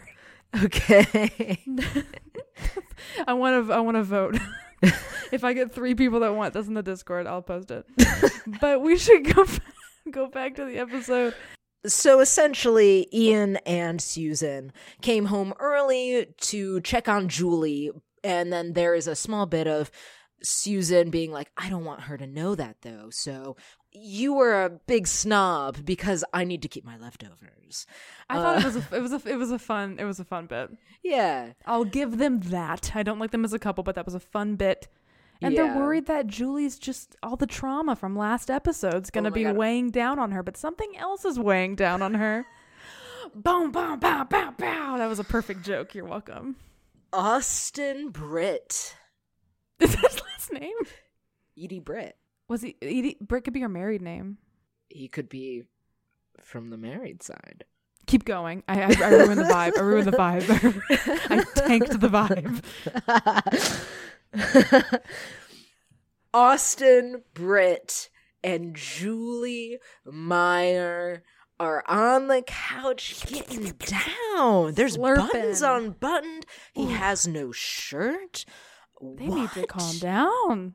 [0.64, 1.62] Okay.
[3.26, 3.72] I want to.
[3.72, 4.38] I want to vote.
[5.32, 7.86] if I get three people that want this in the Discord, I'll post it.
[8.60, 9.46] but we should go
[10.10, 11.34] go back to the episode.
[11.86, 17.90] so essentially, Ian and Susan came home early to check on Julie,
[18.22, 19.90] and then there is a small bit of
[20.42, 23.56] Susan being like, I don't want her to know that though, so
[23.92, 27.86] you were a big snob because I need to keep my leftovers.
[28.30, 30.18] I thought it Uh, was a, it was a it was a fun it was
[30.20, 30.70] a fun bit.
[31.02, 31.52] Yeah.
[31.66, 32.92] I'll give them that.
[32.94, 34.88] I don't like them as a couple, but that was a fun bit.
[35.40, 35.64] And Yeah.
[35.64, 39.42] they're worried that Julie's just all the trauma from last episode's going to Oh be
[39.42, 39.56] God.
[39.56, 42.46] weighing down on her, but something else is weighing down on her.
[43.34, 44.98] Boom, boom, bow, bow, bow.
[44.98, 45.94] That was a perfect joke.
[45.94, 46.56] You're welcome.
[47.12, 48.94] Austin Britt.
[49.80, 50.74] Is that his last name?
[51.62, 52.16] Edie Britt.
[52.52, 52.76] Was he?
[52.82, 54.36] Edie, Britt could be her married name.
[54.90, 55.62] He could be
[56.38, 57.64] from the married side.
[58.06, 58.62] Keep going.
[58.68, 59.78] I, I, I ruined the vibe.
[59.78, 60.82] I ruined the vibe.
[61.30, 62.62] I tanked the vibe.
[66.34, 68.10] Austin Britt
[68.44, 71.22] and Julie Meyer
[71.58, 74.74] are on the couch getting down.
[74.74, 76.44] There's buttons unbuttoned.
[76.74, 78.44] He has no shirt.
[79.00, 80.74] They need to calm down.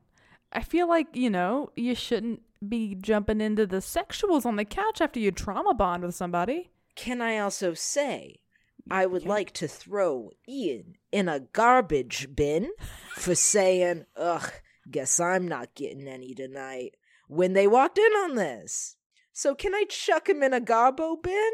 [0.51, 5.01] I feel like, you know, you shouldn't be jumping into the sexuals on the couch
[5.01, 6.71] after you trauma bond with somebody.
[6.95, 8.41] Can I also say,
[8.89, 12.71] I would like to throw Ian in a garbage bin
[13.15, 14.51] for saying, ugh,
[14.89, 16.95] guess I'm not getting any tonight
[17.27, 18.95] when they walked in on this.
[19.33, 21.51] So can I chuck him in a garbo bin?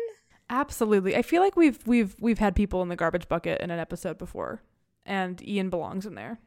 [0.49, 1.15] Absolutely.
[1.15, 4.17] I feel like we've we've we've had people in the garbage bucket in an episode
[4.17, 4.61] before,
[5.05, 6.39] and Ian belongs in there.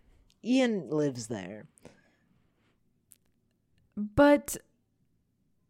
[0.44, 1.66] Ian lives there.
[3.96, 4.56] But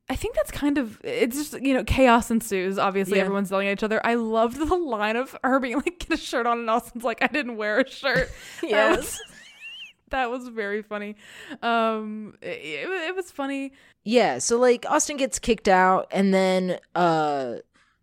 [0.08, 2.78] I think that's kind of it's just you know chaos ensues.
[2.78, 3.24] Obviously, Yeah.
[3.24, 4.00] everyone's yelling at each other.
[4.04, 7.22] I loved the line of her being like, "Get a shirt on," and Austin's like,
[7.22, 8.30] "I didn't wear a shirt."
[8.70, 9.20] That was-
[10.10, 11.16] that was very funny.
[11.62, 13.72] Um, it, it, was funny.
[14.04, 17.56] Yeah, so like Austin gets kicked out and then uh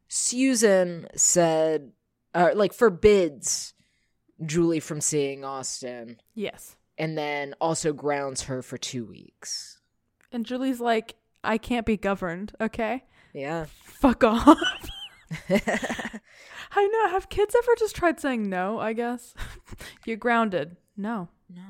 [0.09, 1.91] Susan said
[2.36, 3.73] uh like forbids
[4.45, 9.79] Julie from seeing Austin Yes, and then also grounds her for 2 weeks.
[10.34, 13.65] And Julie's like, "I can't be governed." Okay, Yeah.
[13.84, 14.58] fuck off.
[15.50, 17.08] I know.
[17.10, 18.80] Have kids ever just tried saying no?
[18.80, 19.34] I guess
[20.06, 20.78] you're grounded.
[20.98, 21.30] No.
[21.50, 21.62] no.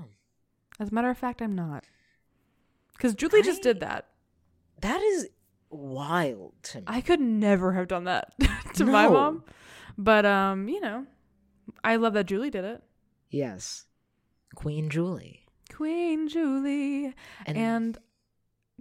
[0.79, 1.83] As a matter of fact, I'm not.
[2.93, 4.07] Because Julie just did that.
[4.81, 5.27] That is
[5.69, 6.83] wild to me.
[6.87, 8.33] I could never have done that
[8.75, 9.43] to my mom.
[9.97, 11.05] But um, you know,
[11.83, 12.81] I love that Julie did it.
[13.29, 13.85] yes.
[14.55, 15.45] Queen Julie.
[15.73, 17.13] Queen Julie.
[17.47, 17.97] And, And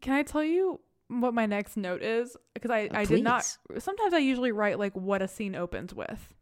[0.02, 2.36] can I tell you what my next note is?
[2.52, 3.56] Because I, I did not.
[3.78, 6.34] Sometimes I usually write like what a scene opens with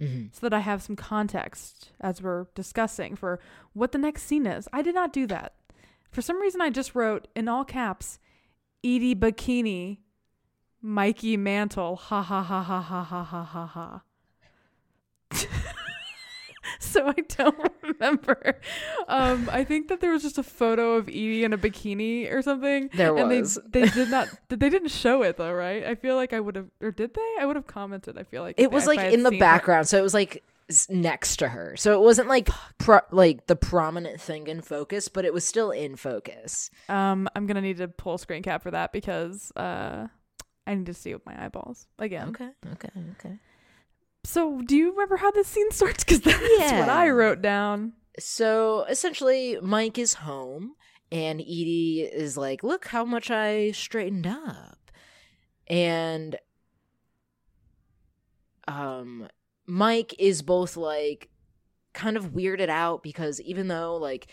[0.00, 0.32] Mhm.
[0.34, 3.40] so that I have some context as we're discussing for
[3.72, 4.68] what the next scene is.
[4.72, 5.54] I did not do that.
[6.12, 8.18] For some reason, I just wrote in all caps
[8.84, 9.98] Edie Bikini,
[10.82, 14.02] Mikey Mantle, ha ha ha ha ha ha ha ha ha.
[16.80, 18.60] so I don't remember.
[19.08, 22.42] Um, I think that there was just a photo of Edie in a bikini or
[22.42, 22.90] something.
[22.94, 23.58] There and was.
[23.66, 24.28] They, they did not.
[24.48, 25.84] They didn't show it though, right?
[25.84, 27.36] I feel like I would have, or did they?
[27.40, 28.16] I would have commented.
[28.16, 30.42] I feel like it was like in the background, so it was like
[30.88, 31.76] next to her.
[31.76, 35.70] So it wasn't like pro- like the prominent thing in focus, but it was still
[35.70, 36.70] in focus.
[36.88, 40.08] Um, I'm gonna need to pull a screen cap for that because uh,
[40.66, 42.28] I need to see with my eyeballs again.
[42.30, 43.38] Okay, okay, okay.
[44.26, 46.02] So, do you remember how this scene starts?
[46.02, 47.92] Because that's what I wrote down.
[48.18, 50.74] So essentially, Mike is home,
[51.12, 54.90] and Edie is like, "Look how much I straightened up,"
[55.68, 56.36] and
[58.66, 59.28] um,
[59.64, 61.30] Mike is both like
[61.92, 64.26] kind of weirded out because even though like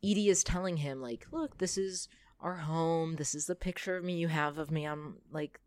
[0.00, 2.08] Edie is telling him, like, look, this is
[2.40, 3.16] our home.
[3.16, 5.58] This is the picture of me you have of me I'm like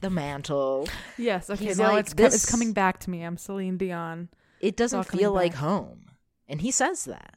[0.00, 0.88] the mantle.
[1.18, 3.22] Yes, okay, He's now like, it's co- it's coming back to me.
[3.22, 4.28] I'm Celine Dion.
[4.60, 5.60] It doesn't feel like back.
[5.60, 6.06] home.
[6.48, 7.34] And he says that.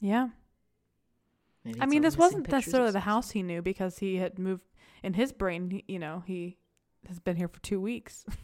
[0.00, 0.28] Yeah.
[1.80, 4.62] I mean, this wasn't necessarily the house he knew because he had moved
[5.02, 5.70] in his brain.
[5.70, 6.56] he- You know, he
[7.06, 8.24] has been here for two weeks.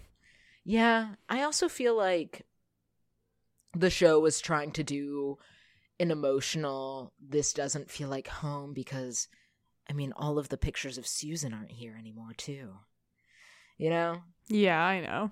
[0.69, 2.45] Yeah, I also feel like
[3.73, 5.39] the show was trying to do
[6.01, 9.29] an emotional this doesn't feel like home because
[9.89, 12.71] I mean all of the pictures of Susan aren't here anymore too.
[13.79, 14.23] You know?
[14.49, 15.31] yeah, I know.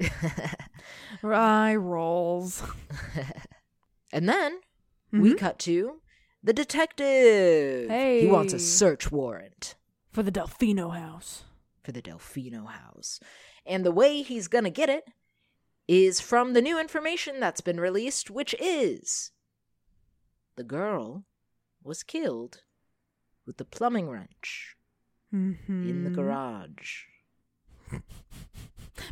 [1.35, 2.62] Eye rolls.
[4.12, 4.61] and then
[5.12, 5.38] we Mhm.
[5.38, 6.01] cut to
[6.43, 7.90] the detective.
[7.90, 9.77] He wants a search warrant
[10.12, 11.45] for the Delfino house.
[11.83, 13.21] for the Delfino house.
[13.67, 15.05] And the way he's going to get it
[15.87, 19.31] is from the new information that's been released, which is
[20.57, 21.25] the girl
[21.83, 22.62] was killed
[23.46, 24.76] with the plumbing wrench
[25.35, 25.88] Mm-hmm.
[25.90, 27.02] in the garage.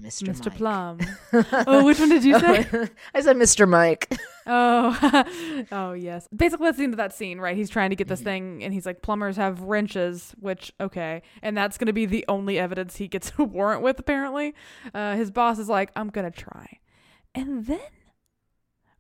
[0.01, 0.23] Mr.
[0.29, 0.47] Mr.
[0.47, 0.57] Mike.
[0.57, 0.99] Plum.
[1.67, 2.65] Oh, which one did you say?
[3.15, 3.69] I said Mr.
[3.69, 4.17] Mike.
[4.47, 5.25] Oh,
[5.73, 6.29] oh yes.
[6.35, 7.57] Basically, that's the end of that scene, right?
[7.57, 8.25] He's trying to get this Mhm.
[8.25, 12.59] thing, and he's like, plumbers have wrenches, which okay, and that's gonna be the only
[12.59, 13.99] evidence he gets a warrant with.
[13.99, 14.55] Apparently,
[14.95, 16.79] uh, his boss is like, I'm gonna try,
[17.35, 17.81] and then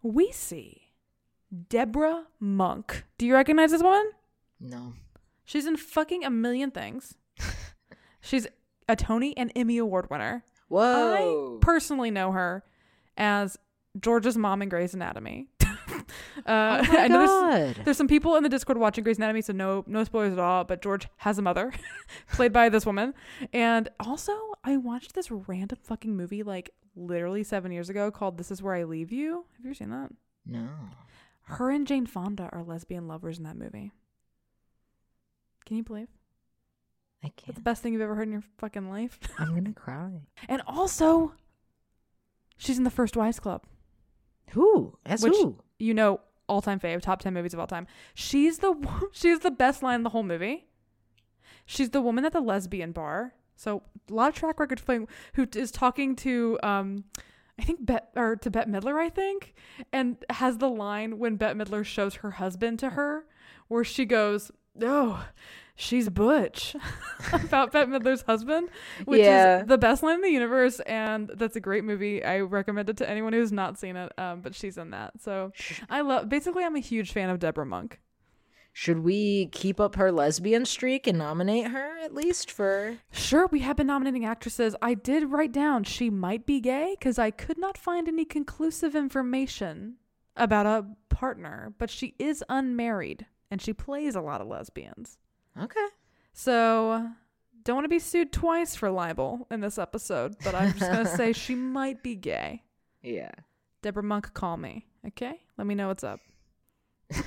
[0.03, 0.92] we see
[1.68, 3.05] Debra Monk.
[3.18, 4.11] Do you recognize this woman?
[4.61, 4.95] No.
[5.45, 7.15] She's in fucking a million things.
[8.21, 8.47] She's
[8.89, 10.45] a Tony and Emmy Award winner.
[10.69, 11.59] Whoa.
[11.59, 12.65] I personally know her
[13.17, 13.59] as
[14.01, 15.49] George's mom in Grey's Anatomy.
[15.61, 15.67] uh,
[16.47, 17.85] oh my I know there's, god.
[17.85, 20.65] there's some people in the Discord watching Grey's Anatomy, so no no spoilers at all.
[20.65, 21.73] But George has a mother,
[22.33, 23.15] played by this woman,
[23.53, 24.33] and also
[24.65, 28.75] I watched this random fucking movie like literally seven years ago called "This Is Where
[28.75, 30.11] I Leave You." Have you ever seen that?
[30.47, 30.69] No.
[31.43, 33.93] Her and Jane Fonda are lesbian lovers in that movie.
[35.64, 36.09] Can you believe?
[37.25, 37.55] I can't.
[37.55, 39.18] The best thing you've ever heard in your fucking life.
[39.38, 40.22] I'm going to cry.
[40.48, 41.35] And also,
[42.57, 43.62] she's in the First Wives Club.
[44.51, 44.98] Who?
[45.07, 45.59] As Which- who?
[45.79, 47.87] You know, all time fave, top ten movies of all time.
[48.14, 48.75] She's the
[49.12, 50.66] she's the best line in the whole movie.
[51.64, 53.35] She's the woman at the lesbian bar.
[53.57, 57.05] So a lot of track record playing who is talking to um
[57.59, 59.55] I think Bet or to Bette Midler, I think,
[59.92, 63.27] and has the line when Bette Midler shows her husband to her,
[63.68, 65.25] where she goes, "Oh,
[65.75, 66.75] she's butch,"
[67.33, 68.69] about Bette Midler's husband,
[69.05, 69.61] which Yeah.
[69.63, 72.25] is the best line in the universe, and that's a great movie.
[72.25, 74.13] I recommend it to anyone who's not seen it.
[74.19, 75.53] Um, but she's in that, so
[75.91, 76.29] I love.
[76.29, 78.01] Basically, I'm a huge fan of Debra Monk.
[78.75, 82.97] Should we keep up her lesbian streak and nominate her at least for?
[83.11, 84.75] Sure, we have been nominating actresses.
[84.81, 88.97] I did write down she might be gay because I could not find any conclusive
[88.97, 89.97] information
[90.39, 95.19] about a partner, but she is unmarried and she plays a lot of lesbians.
[95.61, 95.87] Okay.
[96.33, 97.11] So,
[97.62, 101.05] don't want to be sued twice for libel in this episode, but I'm just going
[101.05, 102.62] to say she might be gay.
[103.03, 103.31] Yeah.
[103.83, 104.87] Debra Monk, call me.
[105.07, 105.41] Okay?
[105.59, 106.21] Let me know what's up.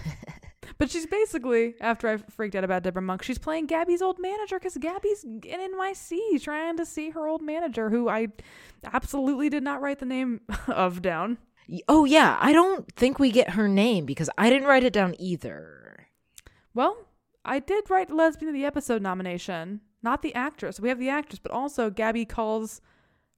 [0.78, 4.60] But she's basically, after I freaked out about Debra Monk, she's playing Gabby's old manager
[4.60, 8.28] because Gabby's in NYC trying to see her old manager, who I
[8.84, 11.38] absolutely did not write the name of down.
[11.88, 15.16] Oh yeah, I don't think we get her name because I didn't write it down
[15.18, 15.85] either.
[16.76, 16.96] Well,
[17.44, 20.80] I did write lesbian of the episode nomination, not the actress.
[20.80, 22.82] We have the actress, but also Gabby calls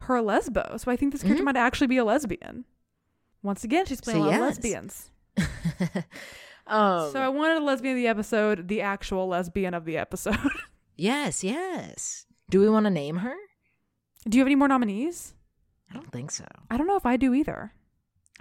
[0.01, 0.77] her a lesbo.
[0.79, 1.45] So I think this character Mhm.
[1.45, 2.65] might actually be a lesbian.
[3.43, 5.11] Once again, she's playing So a lot of lesbians.
[6.67, 10.37] um, so I wanted a lesbian of the episode, the actual lesbian of the episode.
[10.95, 12.25] yes, yes.
[12.49, 13.35] Do we want to name her?
[14.27, 15.33] Do you have any more nominees?
[15.89, 16.45] I don't think so.
[16.69, 17.73] I don't know if I do either.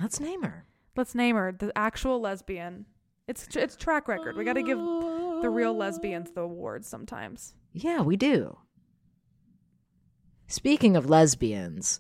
[0.01, 0.67] Let's name her.
[0.97, 2.87] Let's name her the actual lesbian.
[3.29, 4.37] It's it's track record.
[4.37, 7.55] We got to give the real lesbians the awards sometimes.
[7.73, 8.59] Yeah, we do.
[10.47, 11.99] Speaking of lesbians,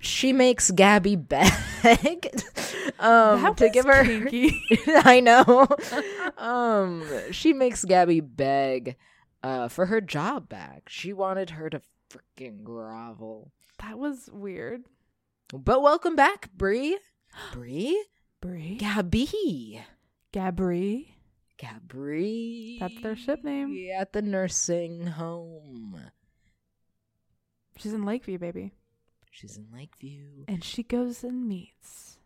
[0.00, 1.52] she makes Gabby beg
[2.98, 4.02] um, to give her.
[5.04, 5.68] I know.
[6.36, 8.96] um, she makes Gabby beg
[9.44, 10.88] uh, for her job back.
[10.88, 13.52] She wanted her to freaking grovel.
[13.78, 14.82] that was weird.
[15.52, 16.98] But welcome back, Bree.
[17.52, 18.04] Bree,
[18.40, 19.80] Brie, Gabby,
[20.32, 21.08] Gabri.
[21.58, 22.78] Gabri.
[22.80, 23.88] That's their ship name.
[23.96, 25.98] At the nursing home.
[27.78, 28.72] She's in Lakeview, baby,
[29.30, 30.44] She's in Lakeview.
[30.48, 32.18] and she goes and meets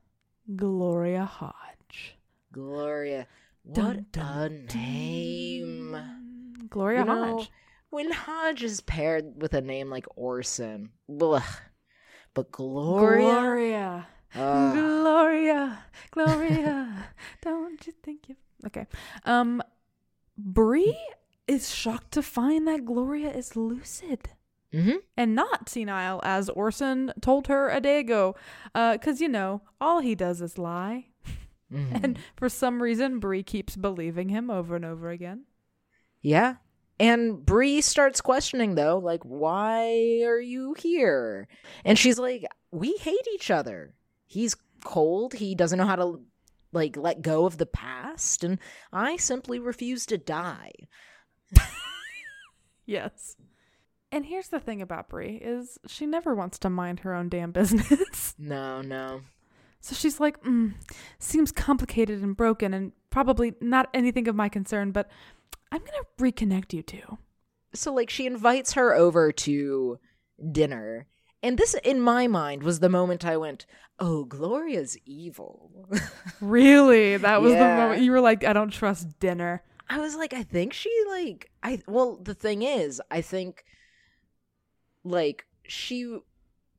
[0.54, 2.16] Gloria Hodge.
[2.52, 3.26] Gloria.
[3.62, 5.96] What Dun, a dun, name.
[6.68, 7.50] Gloria You know, Hodge.
[7.90, 11.42] When Hodge is paired with a name like Orson, but
[12.52, 14.06] Gloria, Gloria.
[14.34, 14.74] Ugh.
[14.74, 17.06] Gloria, Gloria,
[17.42, 18.86] don't you think you're Okay.
[19.24, 19.62] Um,
[20.36, 20.98] Bree
[21.46, 24.30] is shocked to find that Gloria is lucid
[24.72, 24.98] Mm-hmm.
[25.16, 28.36] and not senile, as Orson told her a day ago.
[28.72, 31.06] Because, you know, all he does is lie.
[31.72, 31.96] Mm-hmm.
[32.04, 35.44] And for some reason, Bree keeps believing him over and over again.
[36.22, 36.56] Yeah.
[37.00, 41.48] And Bree starts questioning though, like, why are you here?
[41.84, 43.94] And she's like, we hate each other.
[44.30, 45.34] He's cold.
[45.34, 46.20] He doesn't know how to
[46.72, 48.60] like let go of the past, and
[48.92, 50.70] I simply refuse to die.
[52.90, 53.36] Yes.
[54.10, 57.52] And here's the thing about Bree is she never wants to mind her own damn
[57.52, 58.34] business.
[58.36, 59.20] No, no.
[59.80, 60.74] So she's like, mm,
[61.20, 65.08] seems complicated and broken and probably not anything of my concern, but
[65.70, 67.18] I'm going to reconnect you two.
[67.74, 70.00] So like she invites her over to
[70.50, 71.06] dinner.
[71.42, 73.66] And this in my mind was the moment I went,
[73.98, 75.88] "Oh, Gloria's evil."
[76.40, 77.18] Really?
[77.18, 79.62] That was the moment you were like, I don't trust dinner.
[79.90, 83.64] I was like, I think she like I well, the thing is, I think
[85.04, 86.18] like she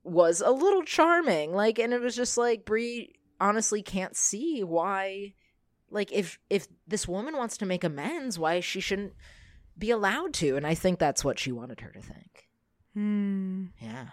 [0.03, 5.33] was a little charming, like, and it was just like Bree honestly can't see why,
[5.89, 9.13] like, if if this woman wants to make amends, why she shouldn't
[9.77, 12.49] be allowed to, and I think that's what she wanted her to think.
[12.93, 13.65] Hmm.
[13.79, 14.07] Yeah.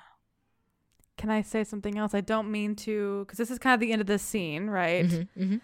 [1.19, 2.15] Can I say something else?
[2.15, 5.05] I don't mean to, because this is kind of the end of this scene, right?
[5.05, 5.61] Mhm, mhm.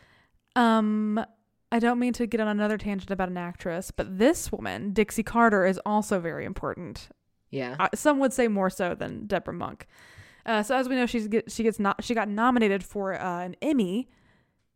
[0.60, 1.24] Um,
[1.72, 5.22] I don't mean to get on another tangent about an actress, but this woman, Dixie
[5.22, 7.08] Carter, is also very important.
[7.50, 7.76] Yeah.
[7.80, 9.86] Uh, some would say more so than Debra Monk.
[10.46, 13.40] Uh, so as we know, she's get, she gets not she got nominated for uh,
[13.44, 14.08] an Emmy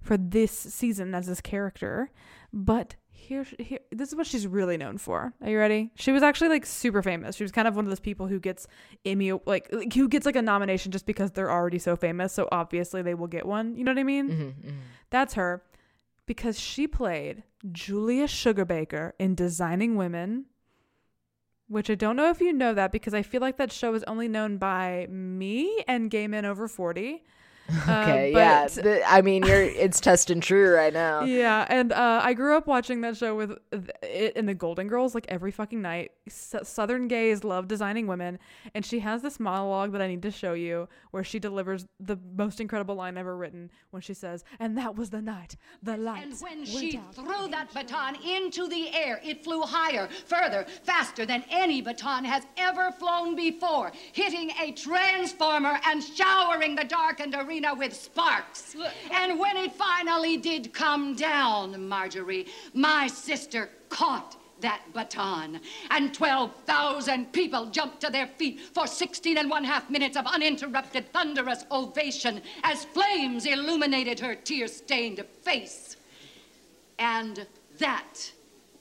[0.01, 2.11] for this season as this character,
[2.53, 5.35] but here, here this is what she's really known for.
[5.43, 5.91] Are you ready?
[5.97, 7.37] She was actually like super famous.
[7.37, 8.67] She was kind of one of those people who gets
[9.05, 12.33] Emmy like like, who gets like a nomination just because they're already so famous.
[12.33, 13.77] So obviously they will get one.
[13.77, 14.29] You know what I mean?
[14.29, 14.75] Mhm, mhm.
[15.11, 15.63] That's her
[16.27, 20.47] because she played Julia Sugarbaker in Designing Women,
[21.69, 24.05] which I don't know if you know that because I feel like that show is
[24.05, 27.25] only known by me and gay men over 40.
[27.89, 28.69] Okay, Uh, yeah.
[28.75, 31.23] but- th- I mean, you're it's test and true right now.
[31.25, 34.89] Yeah, and uh, I grew up watching that show with th- it and the Golden
[34.89, 36.13] Girls like every fucking night.
[36.27, 38.39] S- Southern gays love designing women,
[38.75, 42.19] and she has this monologue that I need to show you where she delivers the
[42.37, 46.23] most incredible line ever written when she says, "And that was the night the light."
[46.25, 51.27] And when she out." threw that baton into the air, it flew higher, further, faster
[51.27, 57.58] than any baton has ever flown before, hitting a transformer and showering the darkened arena
[57.77, 58.77] with sparks.
[59.11, 65.61] And when it finally did come down, Marjorie, my sister caught that baton.
[65.91, 71.13] And 12,000 people jumped to their feet for 16 and one half minutes of uninterrupted
[71.13, 75.97] thunderous ovation as flames illuminated her tear stained face.
[76.99, 77.47] And
[77.79, 78.33] that,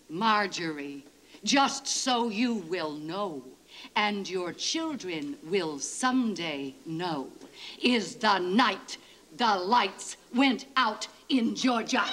[0.09, 1.05] Marjorie,
[1.43, 3.43] just so you will know,
[3.95, 7.27] and your children will someday know,
[7.81, 8.97] is the night
[9.35, 12.03] the lights went out in Georgia.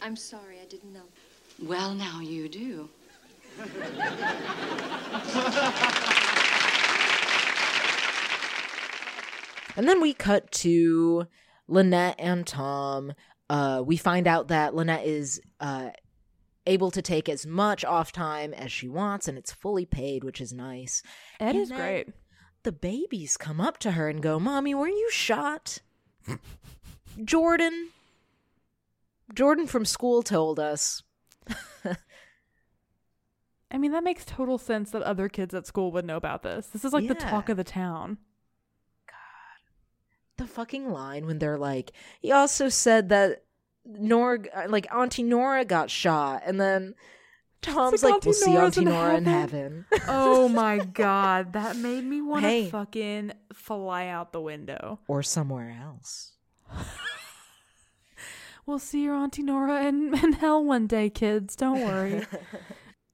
[0.00, 1.06] I'm sorry, I didn't know.
[1.62, 2.88] Well, now you do.
[9.74, 11.26] And then we cut to
[11.72, 13.12] Lynette and Tom.
[13.48, 15.90] Uh, we find out that Lynette is uh,
[16.66, 20.40] able to take as much off time as she wants, and it's fully paid, which
[20.40, 21.02] is nice.
[21.40, 22.08] Ed And is great.
[22.62, 25.80] The babies come up to her and go, Mommy, were you shot?
[27.24, 27.88] Jordan.
[29.34, 31.02] Jordan from school told us.
[33.70, 36.66] I mean, that makes total sense that other kids at school would know about this.
[36.68, 38.18] This is like the talk of the town.
[40.42, 43.44] The fucking line when they're like, he also said that
[43.84, 46.94] Nora, uh, like Auntie Nora got shot, and then
[47.60, 50.06] Tom's like, like, we'll see Auntie Nora in heaven." heaven.
[50.08, 52.68] Oh my god, that made me want to Hey.
[52.70, 54.98] fucking fly out the window.
[55.08, 56.32] or somewhere else.
[58.64, 61.56] We'll see your Auntie Nora in, in hell one day, kids.
[61.56, 62.24] Don't worry.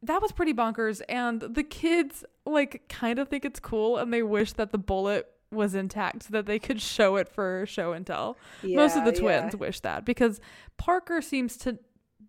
[0.03, 1.01] that was pretty bonkers.
[1.09, 5.27] And the kids, like, kind of think it's cool and they wish that the bullet
[5.51, 8.37] was intact so that they could show it for show and tell.
[8.63, 9.59] Most of the twins yeah.
[9.59, 10.41] wish that because
[10.77, 11.79] Parker seems to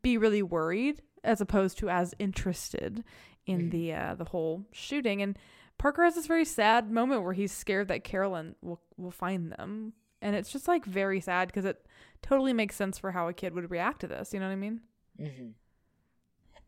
[0.01, 3.03] be really worried as opposed to as interested
[3.45, 3.69] in Mm-hmm.
[3.69, 5.21] the uh, the whole shooting.
[5.21, 5.37] And
[5.77, 9.93] Parker has this very sad moment where he's scared that Carolyn will will find them,
[10.21, 11.85] and it's just like very sad because it
[12.21, 14.33] totally makes sense for how a kid would react to this.
[14.33, 14.81] You know what I mean?
[15.19, 15.47] Mm-hmm.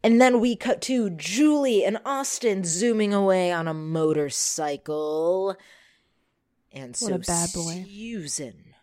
[0.04, 5.56] And then we cut to Julie and Austin zooming away on a motorcycle.
[6.72, 7.86] And so What a bad boy.
[7.88, 8.76] Susan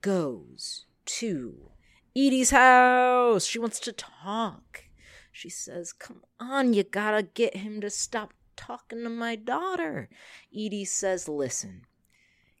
[0.00, 1.70] goes to
[2.16, 3.44] Edie's house.
[3.44, 4.84] She wants to talk.
[5.32, 10.08] She says, Come on, you gotta get him to stop talking to my daughter.
[10.54, 11.82] Edie says, Listen,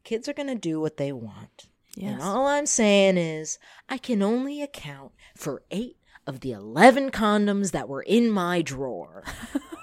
[0.02, 1.68] kids are gonna do what they want.
[2.02, 3.58] And all I'm saying is,
[3.88, 5.96] I can only account for eight
[6.26, 9.22] of the 11 condoms that were in my drawer.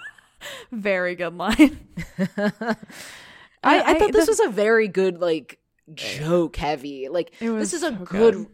[0.71, 1.87] Very good line.
[3.63, 5.59] I, I- I, thought this the- was a very good, like,
[5.93, 7.07] joke heavy.
[7.09, 8.33] Like, this is a so good.
[8.35, 8.47] good.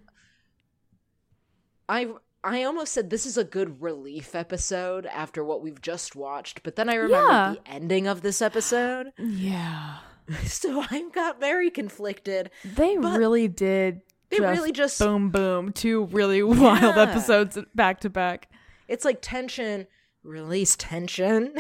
[1.90, 2.08] I.
[2.44, 6.78] I almost said this is a good relief episode after what we've just watched, but
[6.78, 7.56] then I remembered Yeah.
[7.66, 9.98] the ending of this episode, Yeah.
[10.46, 12.52] so I got very conflicted.
[12.64, 14.02] They really did.
[14.30, 17.02] They really just boom boom two really wild Yeah.
[17.02, 18.50] episodes back to back.
[18.88, 19.88] it's like tension,
[20.24, 21.54] release tension.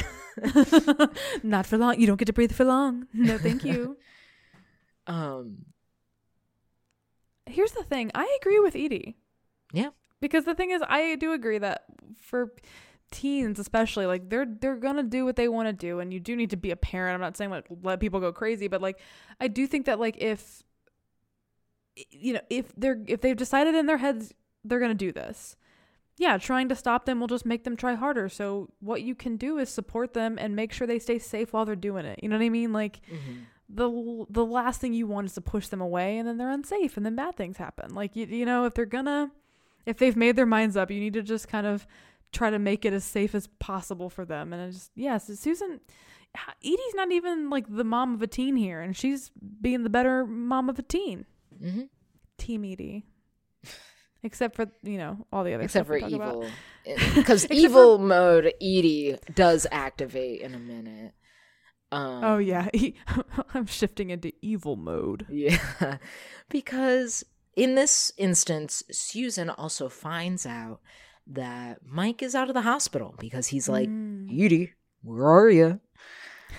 [1.43, 1.99] Not for long.
[1.99, 3.08] You don't get to breathe for long.
[3.14, 3.97] No, thank you.
[5.08, 5.66] um,
[7.45, 8.12] Here's the thing.
[8.14, 9.18] I agree with Edie.
[9.72, 9.89] yeah,
[10.20, 11.84] because the thing is i do agree that
[12.20, 12.51] for
[13.12, 16.36] teens especially like they're they're gonna do what they want to do and you do
[16.36, 18.99] need to be a parent i'm not saying like let people go crazy but like
[19.39, 20.62] i do think that like if
[22.10, 24.34] you know if they're if they've decided in their heads
[24.66, 25.55] they're gonna do this
[26.18, 28.30] yeah trying to stop them will just make them try harder.
[28.30, 31.65] So what you can do is support them and make sure they stay safe while
[31.65, 32.20] they're doing it.
[32.22, 32.74] You know what i mean?
[32.74, 32.99] Like
[33.70, 36.97] the the last thing you want is to push them away and then they're unsafe
[36.97, 37.93] and then bad things happen.
[37.93, 39.32] Like you, you know if they're gonna
[39.86, 41.88] if they've made their minds up you need to just kind of
[42.32, 44.53] try to make it as safe as possible for them.
[44.53, 45.80] And I just yes susan
[46.61, 50.26] edie's not even like the mom of a teen here and she's being the better
[50.26, 51.26] mom of a teen.
[51.59, 51.84] Hmm
[52.38, 53.05] team edie
[54.24, 56.45] except for you know all the other except stuff for evil,
[57.15, 61.13] because evil mode Edie does activate in a minute.
[61.89, 62.68] Um, oh yeah
[63.53, 65.57] i'm shifting into evil mode Yeah.
[66.49, 67.24] Because
[67.55, 70.82] in this instance, Susan also finds out
[71.28, 74.28] that Mike is out of the hospital because he's like, Mm.
[74.30, 75.80] Edie, where are you?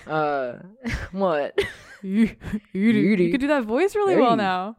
[0.07, 0.53] Uh,
[1.11, 1.57] what?
[2.03, 2.37] Edie,
[2.73, 3.23] Edie.
[3.25, 4.77] you could do that voice really well now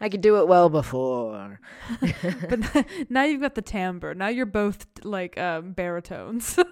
[0.00, 1.60] I could do it well before.
[2.48, 6.58] but now you've got the timbre now you're both like um baritones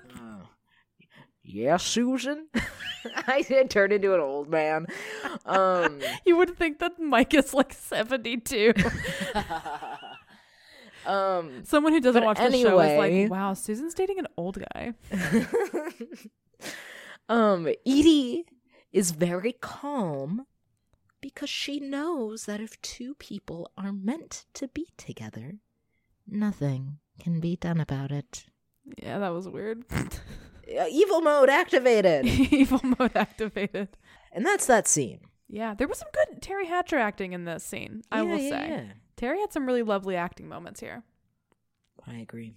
[1.44, 2.46] Yeah, Susan.
[3.26, 4.86] I did turn into an old man.
[5.44, 8.72] Um, You would think that Mike is like 72.
[11.04, 14.94] um, Someone who doesn't watch the show is like, wow, Susan's dating an old guy.
[17.28, 18.44] um, Edie
[18.92, 20.46] is very calm
[21.22, 25.54] because she knows that if two people are meant to be together,
[26.28, 28.44] nothing can be done about it.
[29.02, 29.84] Yeah, that was weird.
[30.78, 32.24] Uh, evil mode activated.
[32.52, 33.88] Evil mode activated.
[34.32, 35.18] and that's that scene.
[35.48, 38.48] Yeah, there was some good Teri Hatcher acting in this scene, I Yeah, will yeah,
[38.50, 38.68] say.
[38.68, 38.84] yeah.
[39.16, 41.02] Teri had some really lovely acting moments here.
[42.06, 42.54] I agree.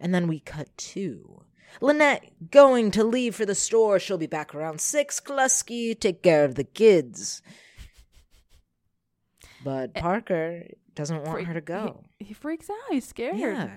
[0.00, 1.42] And then we cut to
[1.80, 3.98] Lynette going to leave for the store.
[3.98, 5.20] She'll be back around six.
[5.20, 7.42] Klusky, take care of the kids.
[9.64, 12.04] But eh, Parker doesn't want Freak- her to go.
[12.18, 12.76] He, he freaks out.
[12.90, 13.36] He's scared.
[13.36, 13.70] Yeah.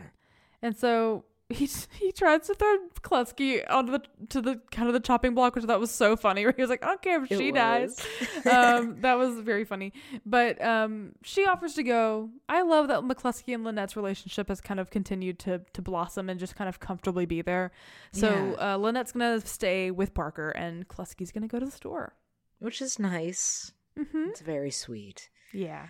[0.61, 1.70] And so he
[2.00, 5.64] he tries to throw Klusky onto the to the kind of the chopping block, which
[5.64, 6.43] I thought was so funny.
[6.46, 8.00] Where he was like, "I don't care if It she dies."
[8.52, 9.93] um, that was very funny.
[10.26, 12.30] But um, she offers to go.
[12.50, 16.39] I love that McCluskey and Lynette's relationship has kind of continued to to blossom and
[16.39, 17.72] just kind of comfortably be there.
[18.12, 18.74] So Yeah.
[18.74, 22.16] uh, Lynette's gonna stay with Parker, and Klusky's gonna go to the store.
[22.60, 23.72] Which is nice.
[24.00, 24.30] Mm-hmm.
[24.30, 25.30] It's very sweet.
[25.54, 25.88] Yeah.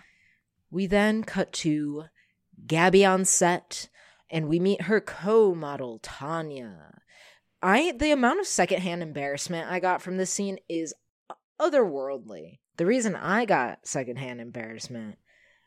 [0.70, 2.04] We then cut to
[2.66, 3.88] Gabby on set,
[4.30, 6.98] and we meet her co-model Tanya.
[7.62, 10.94] I the amount of secondhand embarrassment I got from this scene is
[11.60, 12.58] otherworldly.
[12.76, 15.16] The reason I got secondhand embarrassment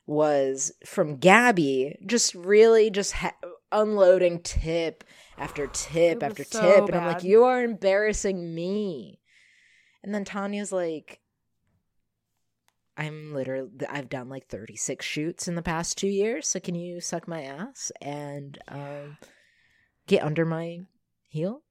[0.06, 3.36] was from Gabby, just really just ha-
[3.72, 5.04] unloading tip
[5.38, 9.20] after tip after so tip, and I'm like, you are embarrassing me.
[10.04, 11.20] And then Tanya's like,
[13.00, 17.00] I'm literally I've done like 36 shoots in the past 2 years, so can you
[17.02, 19.18] suck my ass and um
[20.08, 20.82] get under my
[21.28, 21.64] heel?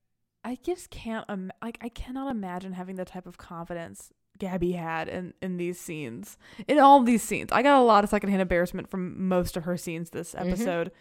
[0.45, 5.09] I just can't Im- like I cannot imagine having the type of confidence Gabby had
[5.09, 6.39] in in these scenes.
[6.66, 7.51] In all these scenes.
[7.53, 10.47] I got a lot of secondhand embarrassment from most of her scenes this Mhm.
[10.47, 10.93] episode.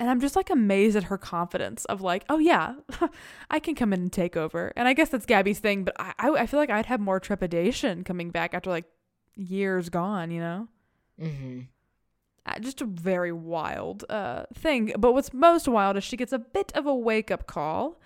[0.00, 2.74] And I'm just like amazed at her confidence of like, oh yeah,
[3.50, 4.72] I can come in and take over.
[4.76, 7.20] And I guess that's Gabby's thing, but I, I I feel like I'd have more
[7.20, 8.86] trepidation coming back after like
[9.36, 10.68] years gone, you know?
[11.20, 11.68] Mhm.
[12.46, 14.92] Uh, just a very wild uh, thing.
[14.98, 17.98] But what's most wild is she gets a bit of a wake up call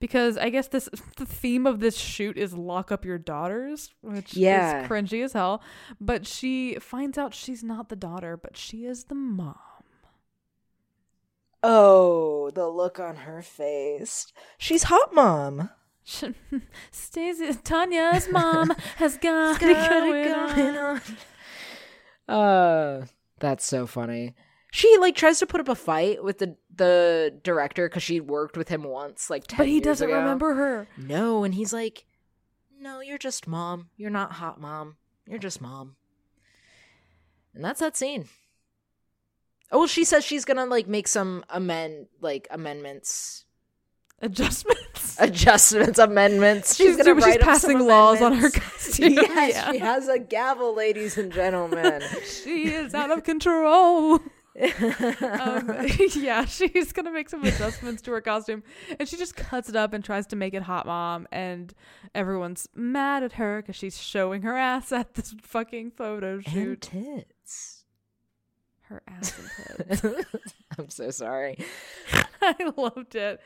[0.00, 4.36] because I guess this the theme of this shoot is lock up your daughters, which
[4.36, 4.82] Yeah.
[4.82, 5.62] is cringy as hell.
[6.00, 9.54] But she finds out she's not the daughter, but she is the mom.
[11.62, 14.32] Oh, the look on her face.
[14.58, 15.70] She's hot mom.
[16.90, 21.00] Stacey Tanya's mom has got, it going on.
[22.28, 23.06] Uh,
[23.40, 24.34] that's so funny.
[24.72, 28.56] She like tries to put up a fight with the the director because she worked
[28.56, 30.18] with him once, like 10 But he doesn't ago.
[30.18, 30.86] remember her.
[30.98, 32.04] No, and he's like,
[32.78, 33.88] "No, you're just mom.
[33.96, 34.96] You're not hot mom.
[35.26, 35.96] You're just mom."
[37.54, 38.28] And that's that scene.
[39.72, 43.44] Oh, well, she says she's gonna like make some amend like amendments,
[44.22, 45.16] Adjustments.
[45.20, 46.74] adjustments, amendments.
[46.76, 49.12] She's, She's, gonna she's passing laws on her costume.
[49.14, 49.72] yes, Yeah.
[49.72, 52.02] she has a gavel, ladies and gentlemen.
[52.44, 54.20] she is out of control.
[54.56, 58.62] um, yeah, she's gonna make some adjustments to her costume,
[58.98, 61.74] and she just cuts it up and tries to make it hot mom, and
[62.14, 67.16] everyone's mad at her because she's showing her ass at this fucking photo shoot and
[67.16, 67.32] tits.
[68.88, 70.54] Her ass and tits.
[70.78, 71.58] I'm so sorry.
[72.42, 73.40] I loved it.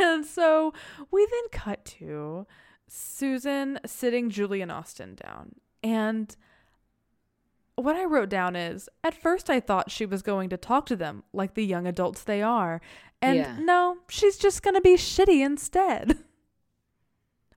[0.00, 0.72] And so
[1.10, 2.46] we then cut to
[2.86, 5.56] Susan sitting Julian Austin down.
[5.82, 6.34] And
[7.74, 10.96] what I wrote down is at first I thought she was going to talk to
[10.96, 12.80] them like the young adults they are.
[13.20, 13.56] And Yeah.
[13.60, 16.18] no, she's just going to be shitty instead.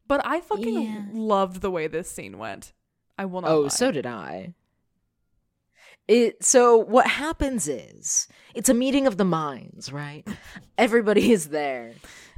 [0.07, 1.03] But I fucking Yeah.
[1.13, 2.73] loved the way this scene went.
[3.17, 3.67] I will not Oh, lie.
[3.69, 4.53] so did I.
[6.07, 10.27] It so what happens is it's a meeting of the minds, right?
[10.77, 11.93] Everybody is there.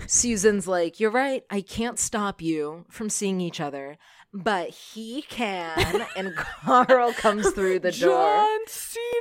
[0.07, 1.43] Susan's like, "You're right.
[1.49, 3.97] I can't stop you from seeing each other,
[4.33, 8.45] but he can." and Carl comes through the door.
[8.45, 9.13] John Cena.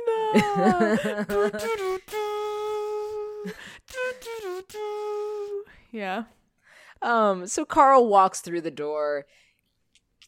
[3.91, 5.63] Do, do, do.
[5.91, 6.23] Yeah.
[7.01, 9.25] Um, so Carl walks through the door,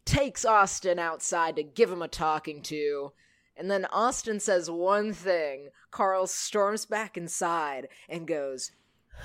[0.06, 3.14] takes Austin outside to give him a talking to,
[3.58, 5.70] and then Austin says one thing.
[5.92, 8.72] Carl storms back inside and goes,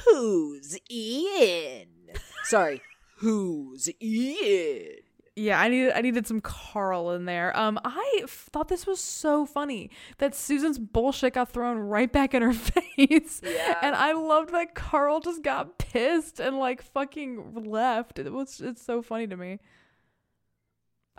[0.07, 1.89] Who's Ian?
[2.45, 2.81] Sorry,
[3.19, 4.97] who's Ian?
[5.37, 7.57] Yeah, I needed I needed some Carl in there.
[7.57, 12.35] Um, I f- thought this was so funny that Susan's bullshit got thrown right back
[12.35, 12.53] in her
[12.97, 13.41] face.
[13.43, 13.79] Yeah.
[13.81, 18.19] And I loved that Carl just got pissed and like fucking left.
[18.19, 19.61] It was it's so funny to me.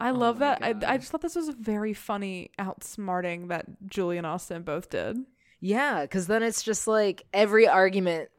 [0.02, 0.60] I Oh love that.
[0.64, 0.84] I, God.
[0.84, 5.18] I just thought this was a very funny outsmarting that Julie and Austin both did.
[5.64, 8.30] Yeah, because then it's just like every argument,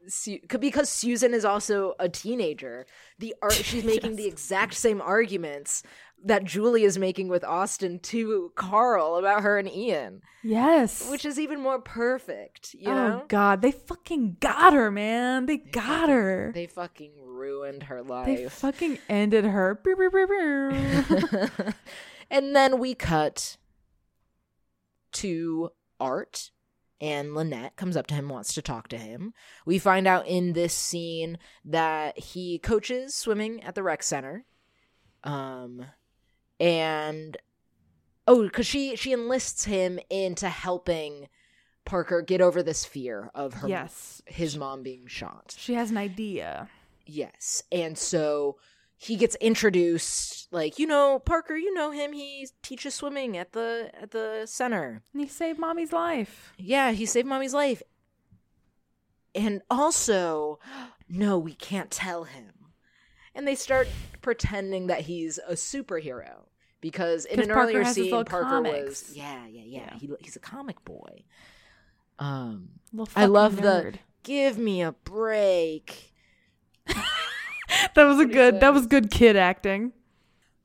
[0.59, 2.85] because Susan is also a teenager.
[3.17, 5.83] The ar- she's making the exact same arguments
[6.23, 11.09] that Julie is making with Austin to Carl about her and Ian, Yes.
[11.09, 12.73] which is even more perfect.
[12.73, 15.45] You oh know, God, they fucking got her, man.
[15.45, 16.51] They got her.
[16.53, 18.25] they fucking ruined her life.
[18.25, 19.79] They fucking ended her.
[22.31, 23.57] And then we cut
[25.13, 25.69] to
[25.99, 26.49] Art
[26.99, 29.33] and Lynette comes up to him wants to talk to him.
[29.65, 34.45] We find out in this scene that he coaches swimming at the rec center.
[35.23, 35.85] Um
[36.63, 37.37] and
[38.25, 41.27] oh cuz she she enlists him into helping
[41.85, 44.21] Parker get over this fear of her yes.
[44.25, 45.53] his mom being shot.
[45.57, 46.69] She has an idea.
[47.05, 47.63] Yes.
[47.73, 48.57] And so
[48.95, 52.13] he gets introduced like, you know, Parker, you know him.
[52.13, 55.03] He teaches swimming at the at the center.
[55.11, 56.53] And he saved mommy's life.
[56.57, 57.83] Yeah, he saved mommy's life.
[59.35, 60.59] And also,
[61.09, 62.53] no, we can't tell him.
[63.35, 63.89] And they start
[64.21, 66.45] pretending that he's a superhero
[66.83, 68.85] because in an Parker earlier scene little Parker comics.
[69.07, 69.79] was yeah, yeah, yeah.
[69.79, 69.97] Yeah.
[69.97, 71.23] He, he's a comic boy.
[72.19, 72.69] Um
[73.15, 76.13] I love fucking the give me a break.
[77.95, 78.59] That was a good.
[78.59, 79.93] That was good kid acting.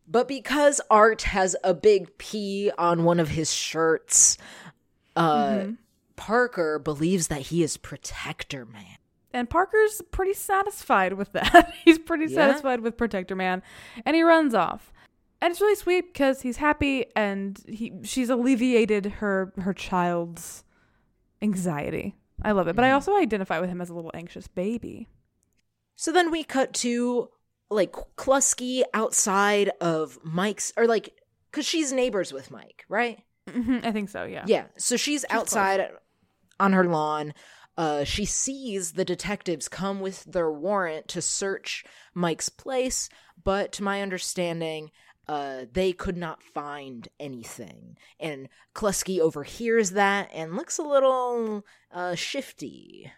[0.06, 4.36] But because Art has a big P on one of his shirts,
[5.16, 5.72] uh, Mm-hmm.
[6.16, 8.96] Parker believes that he is Protector Man.
[9.32, 11.72] And Parker's pretty satisfied with that.
[11.84, 12.48] he's pretty Yeah?
[12.48, 13.62] satisfied with Protector Man,
[14.04, 14.92] and he runs off.
[15.41, 20.64] And it's really sweet because he's happy and he she's alleviated her her child's
[21.41, 22.16] anxiety.
[22.43, 25.09] I love it, but I also identify with him as a little anxious baby.
[25.97, 27.30] So then we cut to
[27.70, 31.14] like Klusky outside of Mike's, or like,
[31.51, 33.20] because she's neighbors with Mike, right?
[33.49, 34.24] Mhm, I think so.
[34.24, 34.45] Yeah.
[34.47, 34.66] Yeah.
[34.76, 35.91] So she's outside
[36.61, 37.34] on her lawn.
[37.76, 41.84] Uh, she sees the detectives come with their warrant to search
[42.14, 43.09] Mike's place,
[43.43, 44.91] but to my understanding,
[45.28, 47.96] uh, they could not find anything.
[48.18, 53.12] And Klusky overhears that and looks a little uh, shifty.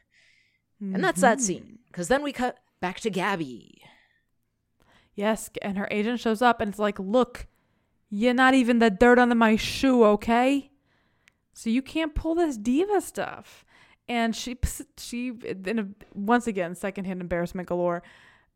[0.80, 1.78] And that's that scene.
[1.88, 3.82] Because then we cut back to Gabby.
[5.14, 7.46] Yes, and her agent shows up and it's like, look,
[8.08, 10.70] you're not even the dirt under my shoe, okay?
[11.52, 13.64] So you can't pull this diva stuff.
[14.08, 14.56] And she,
[14.96, 15.32] she,
[15.66, 18.02] in a, once again, secondhand embarrassment galore.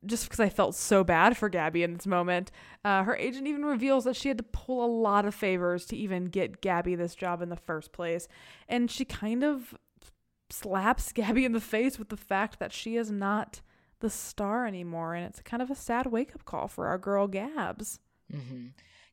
[0.06, 2.50] Just because I felt so bad for Gabby in this moment,
[2.84, 5.96] uh, her agent even reveals that she had to pull a lot of favors to
[5.96, 8.28] even get Gabby this job in the first place.
[8.68, 9.74] And she kind of
[10.50, 13.60] slaps Gabby in the face with the fact that she is not
[14.00, 15.14] the star anymore.
[15.14, 17.98] And it's kind of a sad wake up call for our girl Gabs.
[18.30, 18.66] hmm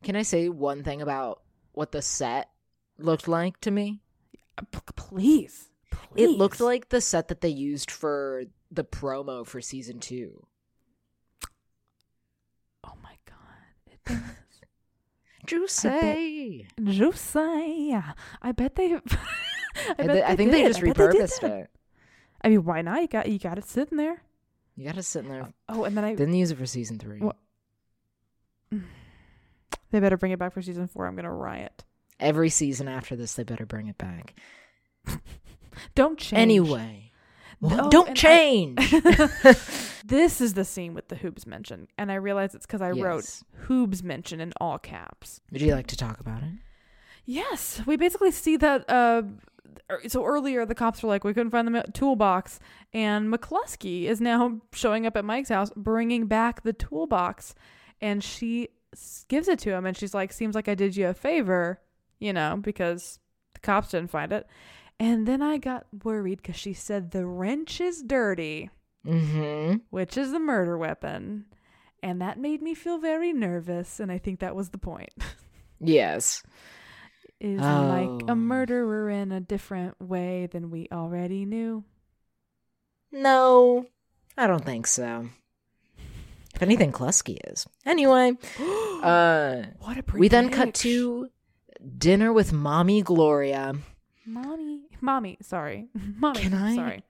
[0.03, 1.41] Can I say one thing about
[1.73, 2.49] what the set
[2.97, 4.01] looked like to me?
[4.57, 6.23] Uh, P- please, please.
[6.23, 10.45] It looked like the set that they used for the promo for season two.
[12.83, 13.35] Oh my god.
[13.85, 14.00] It does.
[15.47, 16.67] Juicy.
[16.83, 17.97] Juicy.
[18.41, 18.93] I bet they.
[18.95, 18.99] I,
[19.97, 20.67] I, bet I think they did.
[20.67, 21.69] just bet they repurposed it.
[22.43, 23.01] I mean, why not?
[23.01, 24.21] You got you got it sitting there.
[24.75, 25.51] You got it sitting there.
[25.69, 26.15] Oh, and then I.
[26.15, 27.19] Didn't use it for season three.
[27.19, 27.37] What?
[29.91, 31.05] They better bring it back for season four.
[31.05, 31.83] I'm gonna riot.
[32.17, 34.33] Every season after this, they better bring it back.
[35.95, 36.39] Don't change.
[36.39, 37.10] Anyway,
[37.61, 38.91] Well, don't and I- change.
[40.03, 43.23] this is the scene with the hoobs mention, and I realize it's because I wrote
[43.23, 43.43] Yes.
[43.67, 45.41] hoobs mention in all caps.
[45.51, 46.49] Would you like to talk about it?
[47.25, 48.89] Yes, we basically see that.
[48.89, 49.21] Uh,
[49.91, 52.59] er- so earlier, the cops were like, we couldn't find the toolbox,
[52.93, 57.53] and McCluskey is now showing up at Mike's house, bringing back the toolbox,
[58.01, 58.69] and she
[59.29, 61.79] gives it to him, and she's like, "Seems like I did you a favor,
[62.19, 63.19] you know, because
[63.53, 64.47] the cops didn't find it."
[65.01, 68.69] And then I got worried because she said the wrench is dirty,
[69.05, 69.77] Mm-hmm.
[69.89, 71.45] which is the murder weapon,
[72.03, 75.09] and that made me feel very nervous, and I think that was the point.
[75.79, 76.43] Yes.
[77.39, 78.19] is Oh.
[78.27, 81.83] a murderer in a different way than we already knew?
[83.11, 83.87] No,
[84.37, 85.29] I don't think so.
[86.53, 87.65] If anything, Klusky is.
[87.87, 88.33] Anyway,
[89.01, 91.29] uh, What a we then cut to
[91.97, 93.73] dinner with Mommy Gloria.
[94.27, 95.37] mommy, mommy.
[95.41, 95.87] Sorry,
[96.17, 96.39] mommy.
[96.39, 97.03] Can I- Sorry.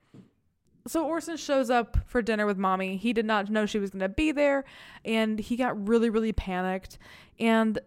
[0.88, 2.98] So Orson shows up for dinner with mommy.
[2.98, 4.66] He did not know she was going to be there,
[5.06, 6.98] and he got really, really panicked.
[7.40, 7.78] And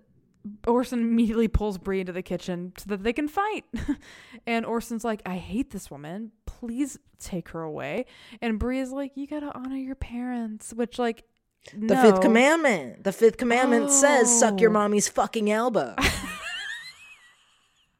[0.64, 3.64] Orson immediately pulls Bree into the kitchen so that they can fight.
[4.46, 6.30] and Orson's like, "I hate this woman.
[6.46, 8.06] Please take her away."
[8.40, 11.24] And Bree is like, "You got to honor your parents," which like.
[11.72, 12.02] The no.
[12.02, 13.04] fifth commandment.
[13.04, 14.74] The fifth commandment says, "Suck your Oh.
[14.74, 15.96] mommy's fucking elbow."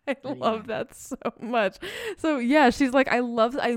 [0.09, 1.79] I love that so much.
[2.19, 3.71] So yeah, she's like, I love, I,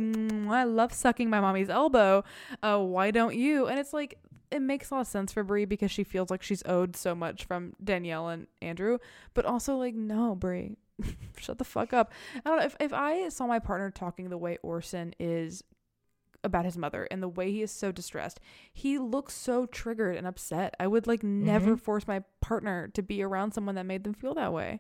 [0.50, 2.24] I love sucking my mommy's elbow.
[2.62, 3.68] Uh, why don't you?
[3.68, 4.20] And it's like,
[4.50, 7.14] it makes a lot of sense for Bree because she feels like she's owed so
[7.14, 8.98] much from Danielle and Andrew,
[9.34, 10.78] but also like, no, Bree,
[11.38, 12.12] shut the fuck up.
[12.46, 15.64] I don't know if if I saw my partner talking the way Orson is
[16.44, 18.40] about his mother and the way he is so distressed.
[18.72, 20.76] He looks so triggered and upset.
[20.80, 24.34] I would like never force my partner to be around someone that made them feel
[24.36, 24.80] that way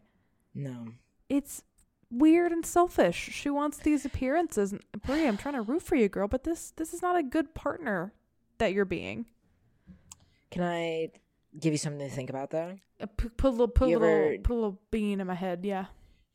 [0.57, 0.87] no.
[1.29, 1.63] It's
[2.09, 3.29] weird and selfish.
[3.33, 4.73] She wants these appearances.
[5.05, 7.53] Bree, I'm trying to root for you, girl, but this this is not a good
[7.53, 8.13] partner
[8.59, 9.25] that you're being.
[10.51, 11.09] Can I
[11.59, 12.77] give you something to think about, though?
[13.01, 15.35] Uh, Put, put a little put a little ever- put a little bean in my
[15.35, 15.65] head.
[15.65, 15.85] Yeah.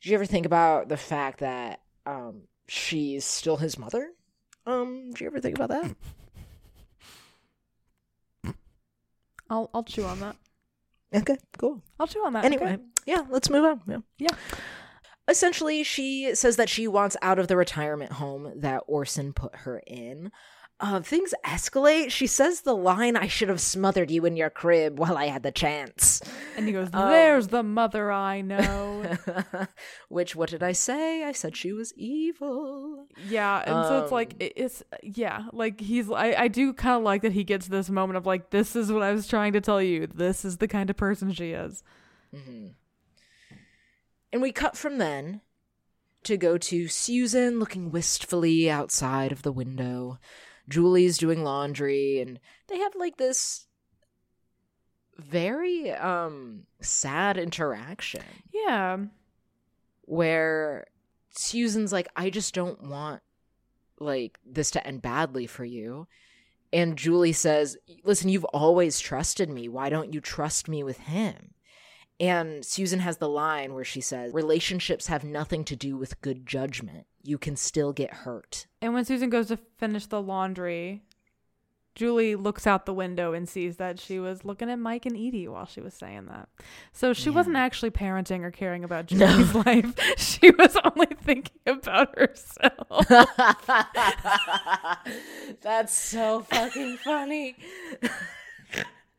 [0.03, 4.11] Did you ever think about the fact that um, she's still his mother?
[4.67, 5.97] Um, did you ever think about that?
[9.51, 10.37] I'll I'll chew on that.
[11.15, 11.83] Okay, cool.
[12.01, 12.45] I'll chew on that.
[12.45, 12.83] Anyway, okay?
[13.07, 13.83] yeah, let's move on.
[13.87, 13.99] Yeah.
[14.19, 14.37] Yeah.
[15.33, 19.83] Essentially, she says that she wants out of the retirement home that Orson put her
[19.87, 20.31] in.
[20.79, 22.11] Uh, things escalate.
[22.11, 25.43] She says the line, I should have smothered you in your crib while I had
[25.45, 26.21] the chance.
[26.57, 29.17] And he goes, Um, "There's the mother I know."
[30.09, 31.23] Which, what did I say?
[31.25, 33.07] I said she was evil.
[33.29, 37.05] yeah, and so it's like Um, it's yeah, like he's I I do kind of
[37.05, 39.61] like that he gets this moment of like this is what I was trying to
[39.61, 40.09] tell you.
[40.09, 41.83] This is the kind of person she is.
[44.33, 45.41] And we cut from then
[46.25, 50.19] to go to Susan looking wistfully outside of the window.
[50.69, 53.67] Julie's doing laundry, and they have like this
[55.19, 58.23] very um sad interaction
[58.53, 58.99] Yeah.
[60.03, 60.87] where
[61.31, 63.23] Susan's like, I just don't want
[63.99, 66.07] like this to end badly for you.
[66.73, 69.69] And Julie says, Listen, you've always trusted me.
[69.69, 71.55] Why don't you trust me with him?
[72.23, 76.47] And Susan has the line where she says, Relationships have nothing to do with good
[76.47, 77.07] judgment.
[77.25, 78.69] You can still get hurt.
[78.81, 81.03] And when Susan goes to finish the laundry,
[81.97, 85.49] Julie looks out the window and sees that she was looking at Mike and Edie
[85.49, 86.49] while she was saying that.
[86.93, 89.93] So she wasn't actually parenting or caring about Julie's life.
[90.17, 93.09] She was only thinking about herself.
[95.61, 97.57] That's so fucking funny.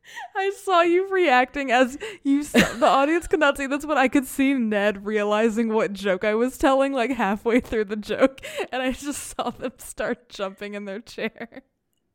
[0.36, 4.08] I saw you reacting as you s- the audience could not see this, but I
[4.08, 8.42] could see Ned realizing what joke I was telling like halfway through the joke,
[8.72, 11.64] and I just saw them start jumping in their chair.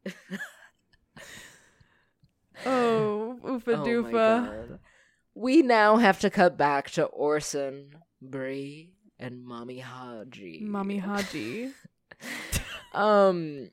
[2.66, 4.12] oh, oofa Oh doofa.
[4.12, 4.78] God.
[5.34, 10.60] We now have to cut back to Orson, Bree, and Mommy Haji.
[10.64, 11.70] Mommy Haji.
[12.92, 13.70] Um,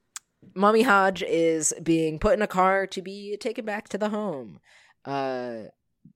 [0.54, 4.60] Mommy Hodge is being put in a car to be taken back to the home.
[5.04, 5.64] Uh,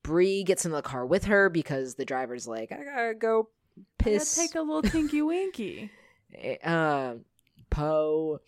[0.03, 3.49] Bree gets in the car with her because the driver's like, I gotta go
[3.97, 4.36] piss.
[4.36, 5.91] take a little tinky winky.
[6.63, 7.15] uh,
[7.69, 8.39] Po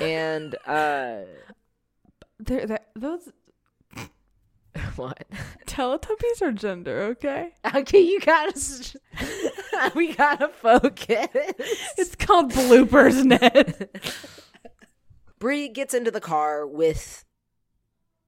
[0.00, 1.20] and uh,
[2.38, 3.28] They're, they're, those
[4.96, 5.26] what?
[5.66, 7.52] Teletubbies are gender, okay?
[7.74, 8.98] Okay, you gotta.
[9.94, 11.28] we gotta focus.
[11.98, 13.90] It's called bloopers, Ned.
[15.40, 17.24] Bree gets into the car with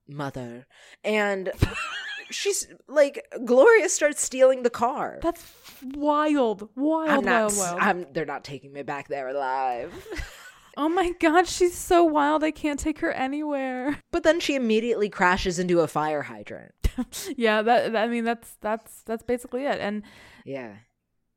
[0.07, 0.67] mother,
[1.03, 1.51] and
[2.31, 5.19] she's like, Gloria starts stealing the car.
[5.21, 5.43] That's
[5.95, 7.51] wild, wild, I'm not.
[7.53, 7.79] wild, wild.
[7.79, 8.05] I'm.
[8.11, 9.93] They're not taking me back there alive.
[10.75, 12.43] Oh my god, she's so wild.
[12.43, 13.99] I can't take her anywhere.
[14.11, 16.73] But then she immediately crashes into a fire hydrant.
[17.37, 19.79] yeah, that, that- I mean that's that's that's basically it.
[19.79, 20.01] And
[20.45, 20.71] Yeah.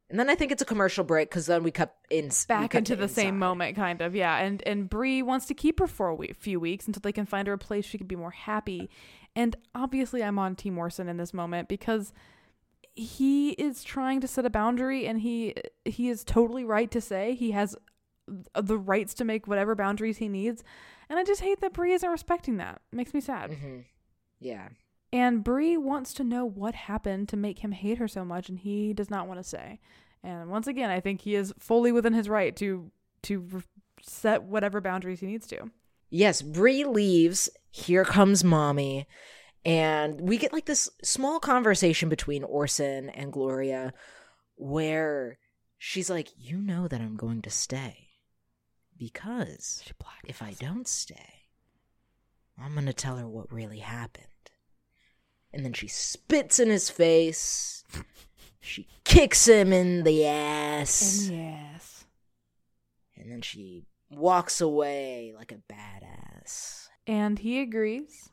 [0.09, 2.79] And then I think it's a commercial break because then we cut in back cut
[2.79, 4.15] into to the same moment, kind of.
[4.15, 7.27] Yeah, and and Bree wants to keep her for a few weeks until they can
[7.27, 8.89] find her a place she can be more happy.
[9.35, 12.13] And obviously, I'm on Team Orson in this moment because
[12.95, 15.55] he is trying to set a boundary, and he
[15.85, 17.77] he is totally right to say he has
[18.55, 20.63] the rights to make whatever boundaries he needs.
[21.09, 22.81] And I just hate that Bree isn't respecting that.
[22.93, 23.51] It makes me sad.
[23.51, 23.85] Mhm.
[24.39, 24.69] Yeah.
[25.13, 28.59] And Bree wants to know what happened to make him hate her so much, and
[28.59, 29.81] he does not want to say.
[30.23, 32.91] And once again, I think he is fully within his right to
[33.23, 33.63] to
[34.03, 35.71] set whatever boundaries he needs to.
[36.11, 37.49] Yes, Bree leaves.
[37.71, 39.07] Here comes mommy.
[39.65, 43.93] And we get like this small conversation between Orson and Gloria
[44.55, 45.39] where
[45.79, 48.09] she's like, You know that I'm going to stay.
[48.99, 49.83] Because
[50.25, 51.49] if I don't stay,
[52.59, 54.27] I'm going to tell her what really happened.
[55.57, 57.83] And then she spits in his face.
[58.61, 61.31] She kicks him in the ass.
[61.33, 62.05] yes.
[63.17, 66.89] And then she walks away like a badass.
[67.07, 68.29] And he agrees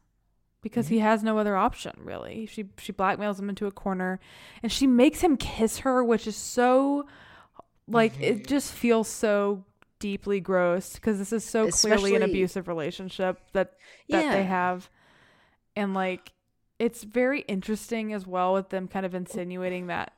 [0.61, 1.05] because he mm-hmm.
[1.05, 2.45] has no other option really.
[2.45, 4.19] She she blackmails him into a corner
[4.61, 7.05] and she makes him kiss her, which is so
[7.87, 8.47] like it mm-hmm.
[8.47, 9.63] just feels so
[9.99, 13.75] deeply gross because this is so clearly an abusive relationship that
[14.09, 14.89] that they have.
[15.77, 16.33] And like
[16.79, 20.13] it's very interesting as well with them kind of insinuating that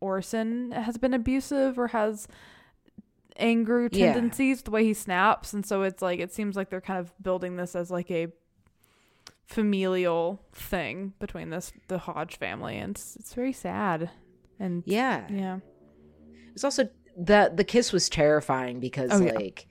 [0.00, 2.26] Orson has been abusive or has
[3.36, 4.12] anger Yeah.
[4.12, 7.12] tendencies the way he snaps and so it's like it seems like they're kind of
[7.22, 8.28] building this as like a
[9.46, 14.10] familial thing between this the Hodge family and it's, it's very sad
[14.58, 15.26] and Yeah.
[15.30, 15.58] yeah
[16.54, 19.32] It's also the the kiss was terrifying because Oh, yeah.
[19.32, 19.66] like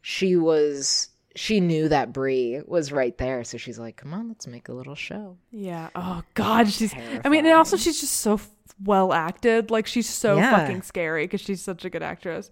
[0.00, 4.46] she was she knew that Bree was right there, so she's like, "Come on, let's
[4.46, 8.40] make a little show." yeah oh god she's I mean and also she's just so
[8.82, 10.50] well acted like she's so Yeah.
[10.58, 12.50] fucking scary because she's such a good actress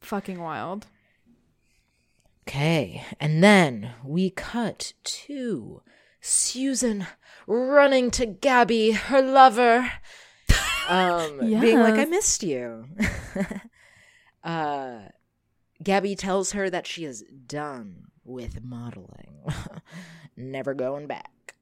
[0.00, 0.86] fucking wild
[2.48, 5.82] Okay, and then we cut to
[6.20, 7.04] Susan
[7.48, 9.90] running to Gabby, her lover,
[10.88, 12.84] um, being like, "I missed you."
[14.44, 14.98] uh,
[15.82, 19.44] Gabby tells her that she is done with modeling,
[20.36, 21.54] never going back.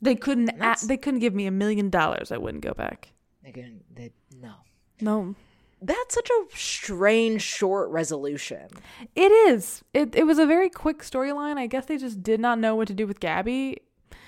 [0.00, 3.12] they couldn't That's- they couldn't give me a million dollars I wouldn't go back
[3.44, 4.54] Again, they, no.
[5.00, 5.34] no
[5.82, 8.68] That's such a strange short resolution.
[9.16, 9.82] It is.
[9.94, 11.56] It it was a very quick storyline.
[11.58, 13.78] I guess they just did not know what to do with Gabby.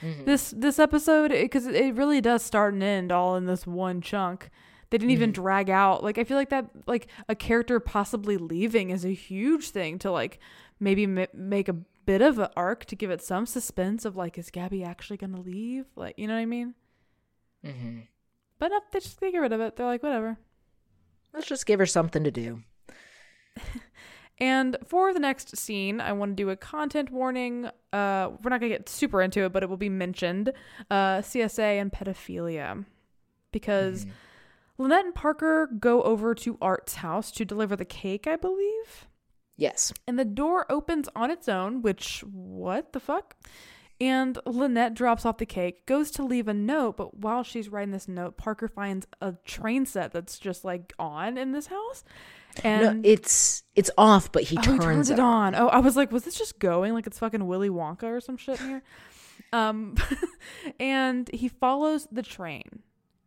[0.03, 0.25] Mm-hmm.
[0.25, 4.51] This this episode because it really does start and end all in this one chunk.
[4.93, 6.05] They didn't even drag out.
[6.05, 10.11] Like I feel like that like a character possibly leaving is a huge thing to
[10.11, 10.39] like
[10.79, 14.37] maybe ma- make a bit of an arc to give it some suspense of like
[14.37, 15.87] is Gabby actually going to leave?
[15.97, 16.75] Like you know what I mean?
[17.65, 18.01] Mm-hmm.
[18.59, 19.77] But no, they just they get rid of it.
[19.77, 20.37] They're like whatever.
[21.33, 22.63] Let's just give her something to do.
[24.39, 27.67] And for the next scene, I want to do a content warning.
[27.93, 30.53] Uh, we're not going to get super into it, but it will be mentioned
[30.91, 32.85] uh, CSA and pedophilia.
[33.53, 34.05] Because
[34.83, 39.07] Lynette and Parker go over to Art's house to deliver the cake, I believe.
[39.57, 39.93] Yes.
[40.09, 43.37] and the door opens on its own, which, what the fuck?
[44.01, 47.93] And Lynette drops off the cake, goes to leave a note, but while she's writing
[47.93, 52.03] this note, Parker finds a train set that's just like on in this house.
[52.65, 55.55] And no, it's it's off, but he oh, turns, he turns it on.
[55.55, 56.93] Oh, I was like, was this just going?
[56.95, 58.83] Like it's fucking Willy Wonka or some shit in here.
[59.53, 59.97] Um,
[60.81, 62.81] and he follows the train,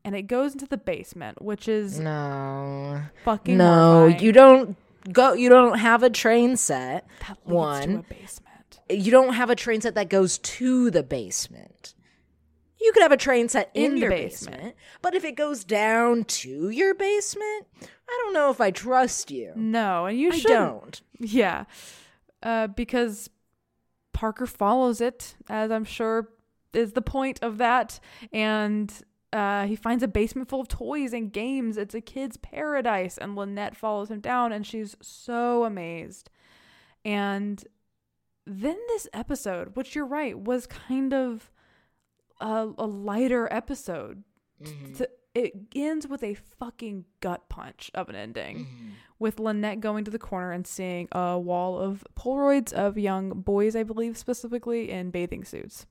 [0.05, 3.01] and it goes into the basement, which is No.
[3.25, 4.23] fucking No, horrifying.
[4.23, 4.77] you don't
[5.11, 7.05] go you don't have a train set.
[7.27, 7.95] That leads to One.
[7.97, 8.79] a basement.
[8.89, 11.93] You don't have a train set that goes to the basement.
[12.79, 14.57] You could have a train set in, In the your basement.
[14.57, 14.75] basement.
[15.01, 17.65] but if it goes down to your basement,
[18.07, 19.53] I don't know if I trust you.
[19.55, 21.01] No, and you I don't.
[21.19, 21.63] Yeah,
[22.43, 23.27] uh, because
[24.13, 26.29] Parker follows it, as I'm sure
[26.73, 27.99] is the point of that,
[28.31, 28.93] and
[29.35, 31.77] uh, he finds a basement full of toys and games.
[31.77, 36.29] It's a kid's paradise, and Lynette follows him down, and she's so amazed.
[37.03, 37.63] And
[38.45, 41.51] then this episode, which you're right, was kind of
[42.39, 44.23] a, a lighter episode.
[44.63, 44.93] Mm-hmm.
[44.93, 48.89] Th- It ends with a fucking gut punch of an ending mm-hmm.
[49.19, 53.75] with Lynette going to the corner and seeing a wall of Polaroids of young boys,
[53.75, 55.87] I believe, specifically in bathing suits.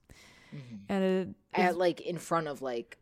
[0.55, 0.77] Mm-hmm.
[0.89, 2.97] And it, At like in front of like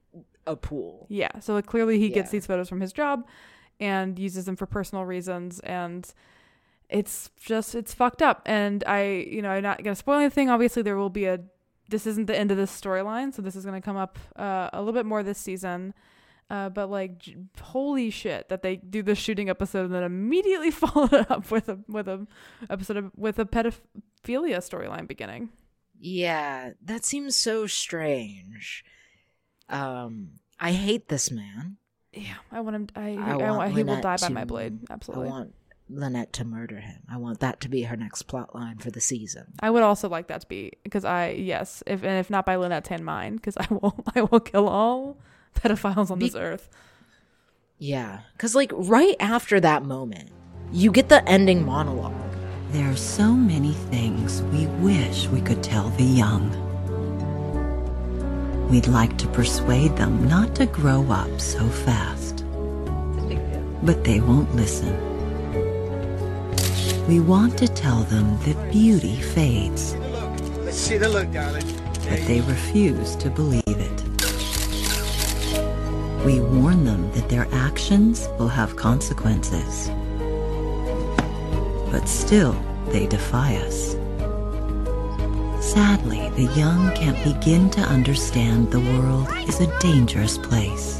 [0.46, 1.06] a pool.
[1.08, 3.26] yeah, so like, clearly he gets these photos from his job
[3.80, 5.60] and uses them for personal reasons.
[5.60, 6.12] And
[6.88, 8.42] it's just, it's fucked up.
[8.46, 10.50] And I, you know, I'm not going to spoil anything.
[10.50, 11.40] Obviously, there will be a,
[11.88, 13.34] this isn't the end of this storyline.
[13.34, 15.94] So this is going to come up uh, a little bit more this season.
[16.50, 20.70] Uh, but like, j- holy shit, that they do the shooting episode and then immediately
[20.82, 22.26] follow it up with a with a
[22.68, 25.48] episode of, with a pedophilia storyline beginning.
[25.98, 28.84] Yeah, that seems so strange.
[29.72, 31.76] Um, I hate this man.
[32.12, 32.86] Yeah, I want him.
[32.94, 34.78] I, I I, want want, he will Lynette die by to- my blade.
[34.90, 35.26] Absolutely.
[35.26, 35.54] I want
[35.88, 37.00] Lynette to murder him.
[37.10, 39.54] I want that to be her next plot line for the season.
[39.60, 42.56] I would also like that to be because I yes, if and if not by
[42.56, 45.16] Lynette's hand, mine because I will I will kill all
[45.54, 46.68] pedophiles on Be- this earth.
[47.78, 50.30] Yeah, because like right after that moment,
[50.70, 52.14] you get the ending monologue.
[52.70, 56.50] There are so many things we wish we could tell the young.
[58.70, 62.44] We'd like to persuade them not to grow up so fast.
[63.82, 64.96] But they won't listen.
[67.06, 69.94] We want to tell them that beauty fades,
[70.64, 71.66] Let's see the look, darling.
[72.08, 74.02] but they refuse to believe it.
[76.24, 79.90] We warn them that their actions will have consequences.
[81.90, 82.56] But still,
[82.86, 83.96] they defy us.
[85.72, 90.98] Sadly, the young can't begin to understand the world is a dangerous place.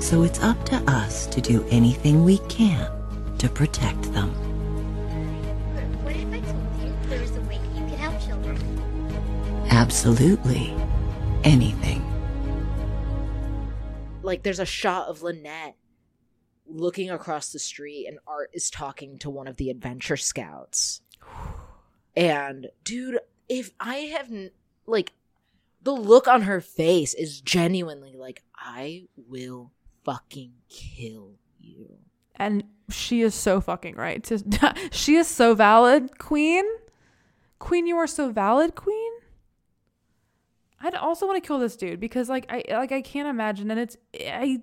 [0.00, 2.90] So it's up to us to do anything we can
[3.38, 4.34] to protect them.
[9.70, 10.74] Absolutely.
[11.42, 12.04] Anything.
[14.22, 15.76] Like there's a shot of Lynette
[16.66, 21.00] looking across the street, and Art is talking to one of the adventure scouts.
[22.14, 24.30] And dude, if I have
[24.86, 25.12] like
[25.82, 29.72] the look on her face is genuinely like I will
[30.04, 31.98] fucking kill you.
[32.36, 34.30] And she is so fucking right.
[34.92, 36.64] She is so valid, Queen.
[37.58, 39.12] Queen, you are so valid, Queen.
[40.80, 43.80] I'd also want to kill this dude because, like, I like I can't imagine, and
[43.80, 44.60] it's I.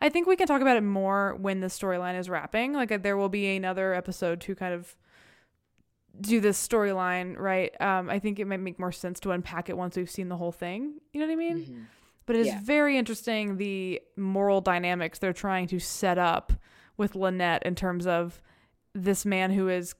[0.00, 2.72] I think we can talk about it more when the storyline is wrapping.
[2.72, 4.96] Like, uh, there will be another episode to kind of
[6.20, 7.72] do this storyline, right?
[7.80, 10.36] Um, I think it might make more sense to unpack it once we've seen the
[10.36, 10.94] whole thing.
[11.12, 11.86] You know what I mean?
[12.26, 12.60] But it is Yeah.
[12.62, 16.52] very interesting the moral dynamics they're trying to set up
[16.96, 18.40] with Lynette in terms of
[18.94, 19.94] this man who is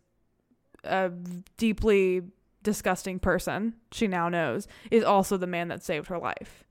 [0.84, 1.10] a
[1.56, 2.22] deeply
[2.62, 6.64] disgusting person she now knows is also the man that saved her life.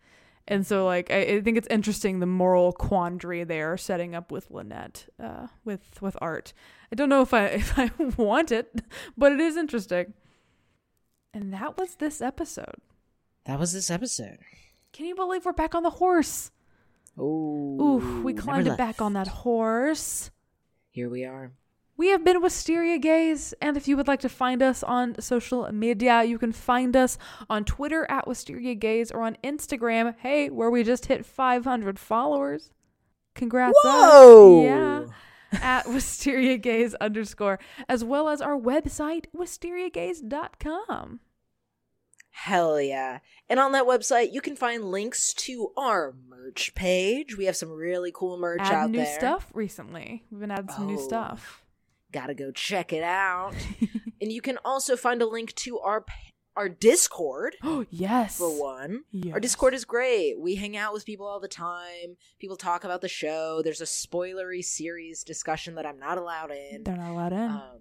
[0.47, 4.51] And so like I, I think it's interesting the moral quandary they're setting up with
[4.51, 6.53] Lynette, uh, with with art.
[6.91, 8.81] I don't know if I if I want it,
[9.17, 10.13] but it is interesting.
[11.33, 12.75] And that was this episode.
[13.45, 14.39] That was this episode.
[14.91, 16.51] Can you believe we're back on the horse?
[17.17, 17.21] Ooh,
[17.81, 20.31] Ooh, we climbed it back on that horse.
[20.91, 21.51] Here we are.
[22.03, 25.71] We have been Wisteria Gaze, and if you would like to find us on social
[25.71, 27.17] media, you can find us
[27.49, 32.71] on Twitter at Wisteria Gaze or on Instagram, hey, where we just hit 500 followers.
[33.35, 33.77] Congrats.
[33.85, 33.85] us.
[33.85, 34.63] Whoa!
[34.63, 35.05] Yeah.
[35.61, 41.21] At Wisteria Gaze underscore, as well as our website, wisteriagaze.com.
[42.31, 43.19] Hell yeah.
[43.49, 47.37] And on that website, you can find links to our merch page.
[47.37, 49.17] We have some really cool merch Add out new there.
[49.17, 50.25] stuff recently.
[50.29, 51.07] We've been adding some new Oh.
[51.07, 51.62] stuff.
[52.13, 53.53] Gotta go check it out.
[54.21, 56.05] and you can also find a link to our
[56.55, 58.37] our Discord Oh yes.
[58.37, 59.03] for one.
[59.33, 60.39] Our Discord is great.
[60.39, 62.15] We hang out with people all the time.
[62.39, 63.61] People talk about the show.
[63.63, 66.83] There's a spoilery series discussion that I'm not allowed in.
[66.83, 67.49] They're not allowed in.
[67.49, 67.79] Um,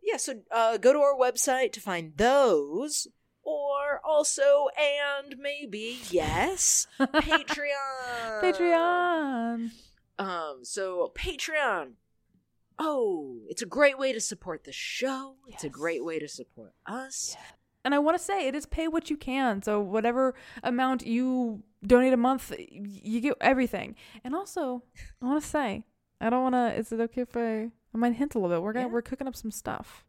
[0.00, 3.08] yeah, so uh, go to our website to find those,
[3.42, 8.42] or also, and maybe, yes, Patreon.
[8.42, 9.70] Patreon.
[10.18, 11.92] Um, so Patreon.
[12.78, 15.36] Oh, it's a great way to support the show.
[15.46, 17.36] It's a great way to support us.
[17.84, 19.60] And I want to say it is pay what you can.
[19.62, 23.96] So whatever amount you donate a month, you get everything.
[24.22, 24.84] And also,
[25.20, 25.84] I want to say,
[26.20, 26.74] I don't want to.
[26.78, 27.70] Is it okay if I?
[27.94, 28.62] I might hint a little bit.
[28.62, 28.92] We're gonna Yeah.
[28.92, 30.04] we're cooking up some stuff.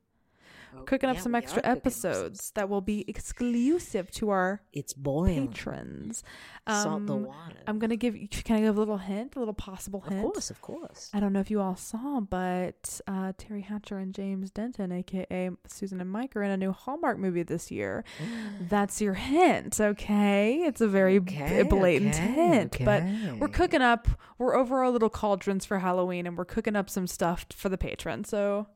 [0.78, 4.10] Oh, cooking up yeah, some extra are cooking up some episodes that will be exclusive
[4.12, 5.48] to our It's boiling.
[5.50, 6.24] patrons.
[6.68, 7.56] Salt the Um, water.
[7.68, 8.16] I'm gonna give.
[8.32, 9.36] Can I give a little hint?
[9.36, 10.24] A little possible hint.
[10.26, 11.10] of course, of course.
[11.14, 15.50] I don't know if you all saw, but uh, Teri Hatcher and James Denton, aka
[15.68, 18.04] Susan and Mike, are in a new Hallmark movie this year.
[18.70, 20.62] That's your hint, okay?
[20.64, 23.04] It's a very Okay, blatant okay, hint, but
[23.40, 24.08] we're cooking up.
[24.38, 27.78] We're over our little cauldrons for Halloween, and we're cooking up some stuff for the
[27.78, 28.30] patrons.
[28.30, 28.68] So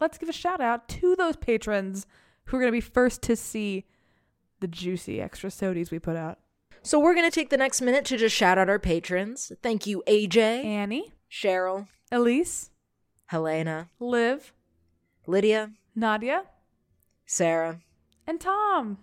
[0.00, 2.06] let's give a shout out to those patrons
[2.44, 3.84] who are going to be first to see
[4.60, 6.38] the juicy extra sodies we put out.
[6.82, 9.50] So we're gonna take the next minute to just shout out our patrons.
[9.60, 12.70] Thank you, AJ, Annie, Cheryl, Elise,
[13.26, 14.52] Helena, Liv,
[15.26, 16.44] Lydia, Nadia,
[17.24, 17.80] Sarah.
[18.24, 18.98] and Tom.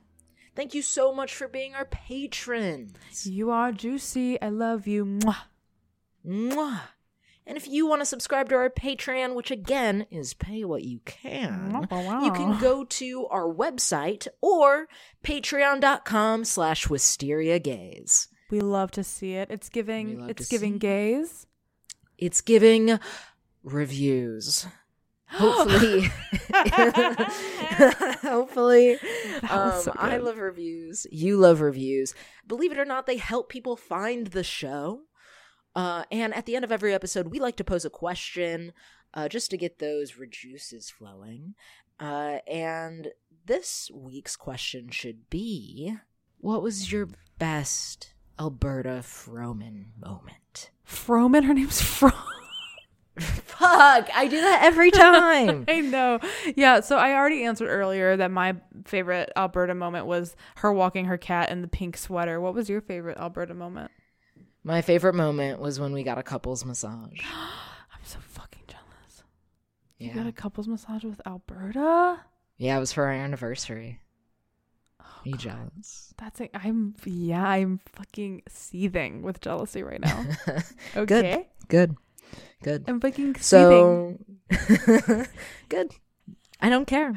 [0.56, 3.28] Thank you so much for being our patrons.
[3.28, 4.42] You are juicy.
[4.42, 5.04] I love you.
[5.04, 5.36] Mwah.
[6.26, 6.80] Mwah.
[7.46, 11.00] And if you want to subscribe to our Patreon, which again is pay what you
[11.06, 14.88] can, you can go to our website or
[15.24, 18.30] patreon.com slash wisteria gaze.
[18.50, 19.50] We love to see it.
[19.52, 20.30] It's giving.
[20.30, 21.48] It's giving gaze.
[22.18, 23.00] It's giving
[23.64, 24.68] reviews.
[25.34, 26.12] Hopefully,
[28.22, 29.00] hopefully,
[29.50, 31.08] um, so I love reviews.
[31.12, 32.14] You love reviews.
[32.46, 35.02] Believe it or not, they help people find the show.
[35.76, 38.74] Uh, and at the end of every episode, we like to pose a question
[39.14, 41.56] uh, just to get those rejuices flowing.
[42.00, 43.10] Uh, and
[43.46, 45.96] this week's question should be
[46.40, 47.10] What was your
[47.40, 50.72] best Alberta Froman moment?
[50.88, 51.46] Froman.
[51.46, 52.12] Her name's Fro.
[53.20, 55.66] Fuck, I do that every time.
[55.68, 56.20] I know.
[56.56, 56.80] Yeah.
[56.80, 58.56] So I already answered earlier that my
[58.86, 62.42] favorite Alberta moment was her walking her cat in the pink sweater.
[62.42, 63.92] What was your favorite Alberta moment?
[64.64, 67.20] My favorite moment was when we got a couples massage.
[67.94, 69.24] I'm so fucking jealous.
[69.98, 72.22] You got a couples massage with Alberta.
[72.58, 74.00] Yeah, it was for our anniversary.
[75.02, 76.14] Oh, you jealous?
[76.18, 76.52] That's it.
[76.54, 77.46] I'm yeah.
[77.46, 80.26] I'm fucking seething with jealousy right now.
[80.96, 81.48] Okay.
[81.68, 81.96] Good.
[82.64, 82.86] Good.
[82.88, 84.18] I'm fucking seething.
[84.52, 85.26] So
[85.70, 85.92] good.
[86.62, 87.14] I don't care.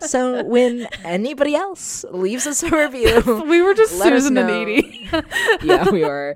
[0.00, 4.48] so when anybody else leaves us a review, we were just let us Susan and
[4.48, 4.62] know.
[4.62, 5.10] Edie.
[5.62, 6.34] yeah, we were.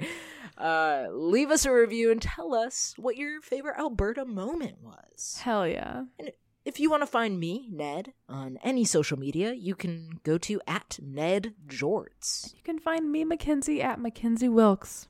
[0.62, 5.40] Uh, leave us a review and tell us what your favorite Alberta moment was.
[5.42, 6.04] Hell yeah.
[6.20, 6.30] And
[6.64, 10.60] if you want to find me, Ned, on any social media, you can go to
[10.68, 12.54] at Ned Jorts.
[12.54, 15.08] You can find me, Mackenzie, at Mackenzie Wilkes.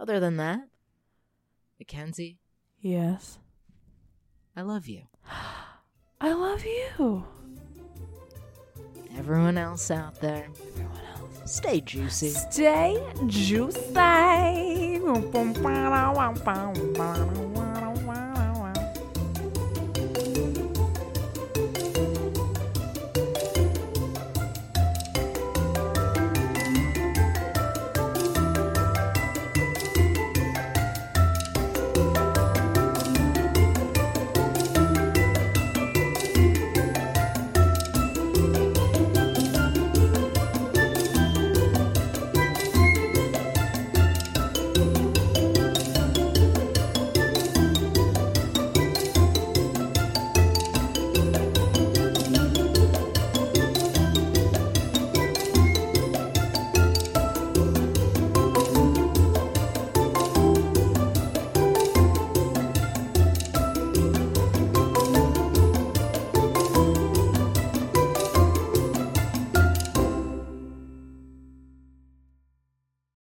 [0.00, 0.68] Other than that,
[1.78, 2.38] Mackenzie,
[2.80, 3.38] Yes.
[4.56, 5.02] I love you.
[6.20, 7.24] I love you.
[9.18, 11.05] Everyone else out there, Everyone else.
[11.46, 12.30] Stay juicy.
[12.30, 13.80] Stay juicy.